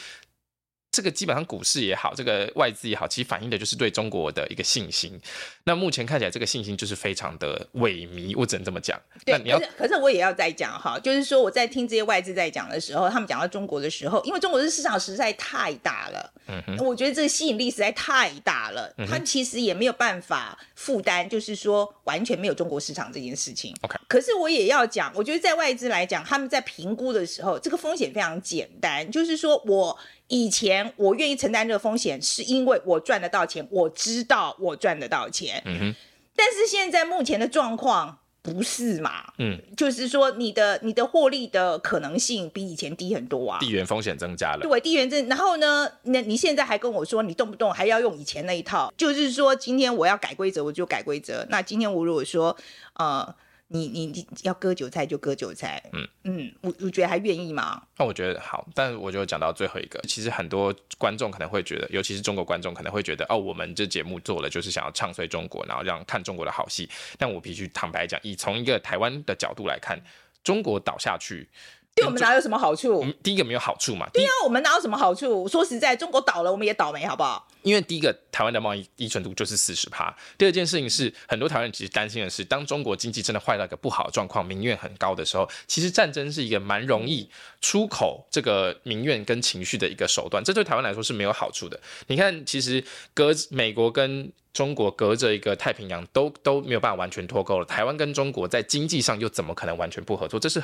[0.92, 5.18] 这个基本上股市也好，这个外资也好，其实反映的就是对中国的一个信心。
[5.64, 9.00] 那目前看起来，这个信心就是非常的萎靡，我只能这么讲。
[9.24, 23.74] 对，那你要可是，可是我也要再讲哈，就是说我在听这些外资在讲的时候，他们讲到中国的时候，因为中国的市场实在太大了，嗯哼，我觉得这个吸引力实在太大了，他其实也没有办法负担，就是说完全没有中国市场这件事情。
[23.84, 29.98] OK，可是我也要讲，我觉得在外资来讲，他们在评估的时候，这个风险非常简单，就是说我。
[30.32, 35.62] 以前我愿意承担这个风险，是因为我赚得到钱，我知道我赚得到钱。
[35.66, 35.96] 嗯哼。
[36.34, 39.34] 但是现在目前的状况不是嘛？
[39.40, 43.60] 嗯，就是说你的你的获利的可能性比以前低很多啊。
[43.60, 44.60] 地缘风险增加了。
[44.62, 45.28] 对，地缘增。
[45.28, 51.46] 然后呢，那你现在还跟我说，你动不动还要用以前那一套，就是说今天我要改规则，我就改规则。
[51.50, 52.56] 那今天我如果说，
[52.94, 53.36] 呃。
[53.74, 57.82] 你你你要割韭菜就割韭菜，嗯嗯，我我觉得还愿意吗？
[57.98, 66.90] 那我觉得好，但我就讲到最后一个，其实很多观众可能会觉得，尤其是中国观众可能会觉得，哦，我们这节目做了就是想要唱衰中国，然后让看中国的好戏。
[67.18, 69.98] 但我必须坦白讲，以从一个台湾的角度来看，
[70.44, 71.48] 中国倒下去。
[71.94, 73.02] 对我们哪有什么好处？
[73.04, 74.10] 嗯，第一个没有好处嘛。
[74.14, 75.48] 对啊，我们哪有什么好处？
[75.48, 77.48] 说实在，中国倒了，我们也倒霉，好不好？
[77.64, 80.16] 因为第一个，台湾的贸易依存度就是四十趴。
[80.38, 87.30] 第二件事情是，很多台湾人其实担心的是，当中国经济真的坏到一个不好的状况，民怨很高的时候，其实战争是一个蛮容易
[87.62, 90.44] 出口这个民怨跟情绪的一个手段。
[90.44, 91.80] 这对台湾来说是没有好处的。
[92.08, 92.84] 你看，其实
[93.14, 100.38] 隔美国跟中国隔着一个太平洋都都没有办法完全脱钩了，台湾跟中国在经济上又怎么可能完全不合作？
[100.38, 100.62] 这是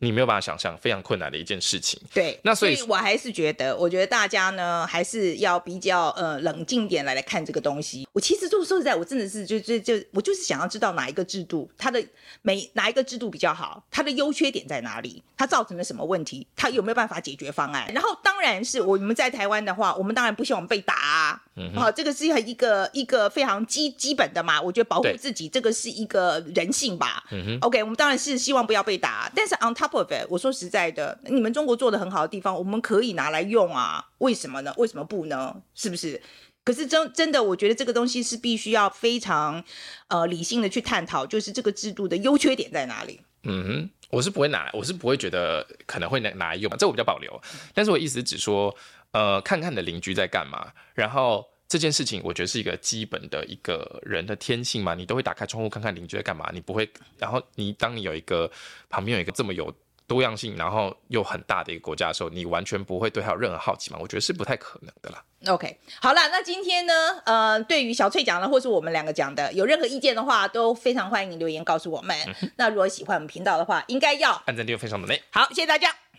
[0.00, 1.98] 你没有办法想象，非常困难的一件事情。
[2.12, 8.06] 对，那所以，所以我还是觉得，我觉得大家呢还是要比较呃冷静点来来看这个东西。
[8.12, 12.04] 我其实就说实在，我真的是就就就我就是想要知道哪一个制度它的
[12.42, 17.92] 每哪一个制度比较好，它的优缺点在哪里，它造成了什么问题，它有没有办法解决方案？
[17.92, 23.30] 然后当然是我们在台湾的话，我们当然不希望被打啊，嗯、啊，这个是一个一个。
[23.30, 27.22] 非常基基本的嘛，我觉得保护自己这个是一个人性吧。
[27.30, 34.04] 嗯、OK，我们当然是希望不要被打，但是 on top of it，我说实在的，你们中国做的很好的地方，我们可以拿来用啊。
[34.18, 34.74] 为什么呢？
[34.78, 35.62] 为什么不呢？
[35.74, 36.20] 是不是？
[36.64, 39.62] 可是真真的，我觉得这个东西是必须要非常
[40.08, 43.20] 呃理性的去探讨，就是这个制度的优缺点在哪里。
[43.44, 47.40] 嗯哼，我是不会拿，我是不会觉得可能会拿拿来用，这我比较保留。
[47.72, 48.74] 但是我意思只说，
[49.12, 51.46] 呃，看看你的邻居在干嘛，然后。
[51.70, 58.50] 这件事情，我觉得是一个基本的一个人的天性嘛，你都会打开窗户看看邻居在干嘛，你不会，然后你当你有一个
[58.88, 59.72] 旁边有一个这么有
[60.08, 63.98] 多样性，然后又很大的一个国家的时候，你完全不会对它有任何好奇嘛？
[64.00, 65.22] 我觉得是不太可能的啦。
[65.46, 66.92] OK，好了，那今天呢，
[67.24, 72.16] 呃，对于小翠讲的，或是我们两个讲的，有任何意见的话，都非常欢迎你留言告诉我们。
[72.42, 75.22] 嗯、那如果喜欢我们频道的话，应该要按赞、订阅、分享的内。
[75.30, 76.09] 好，谢谢大家。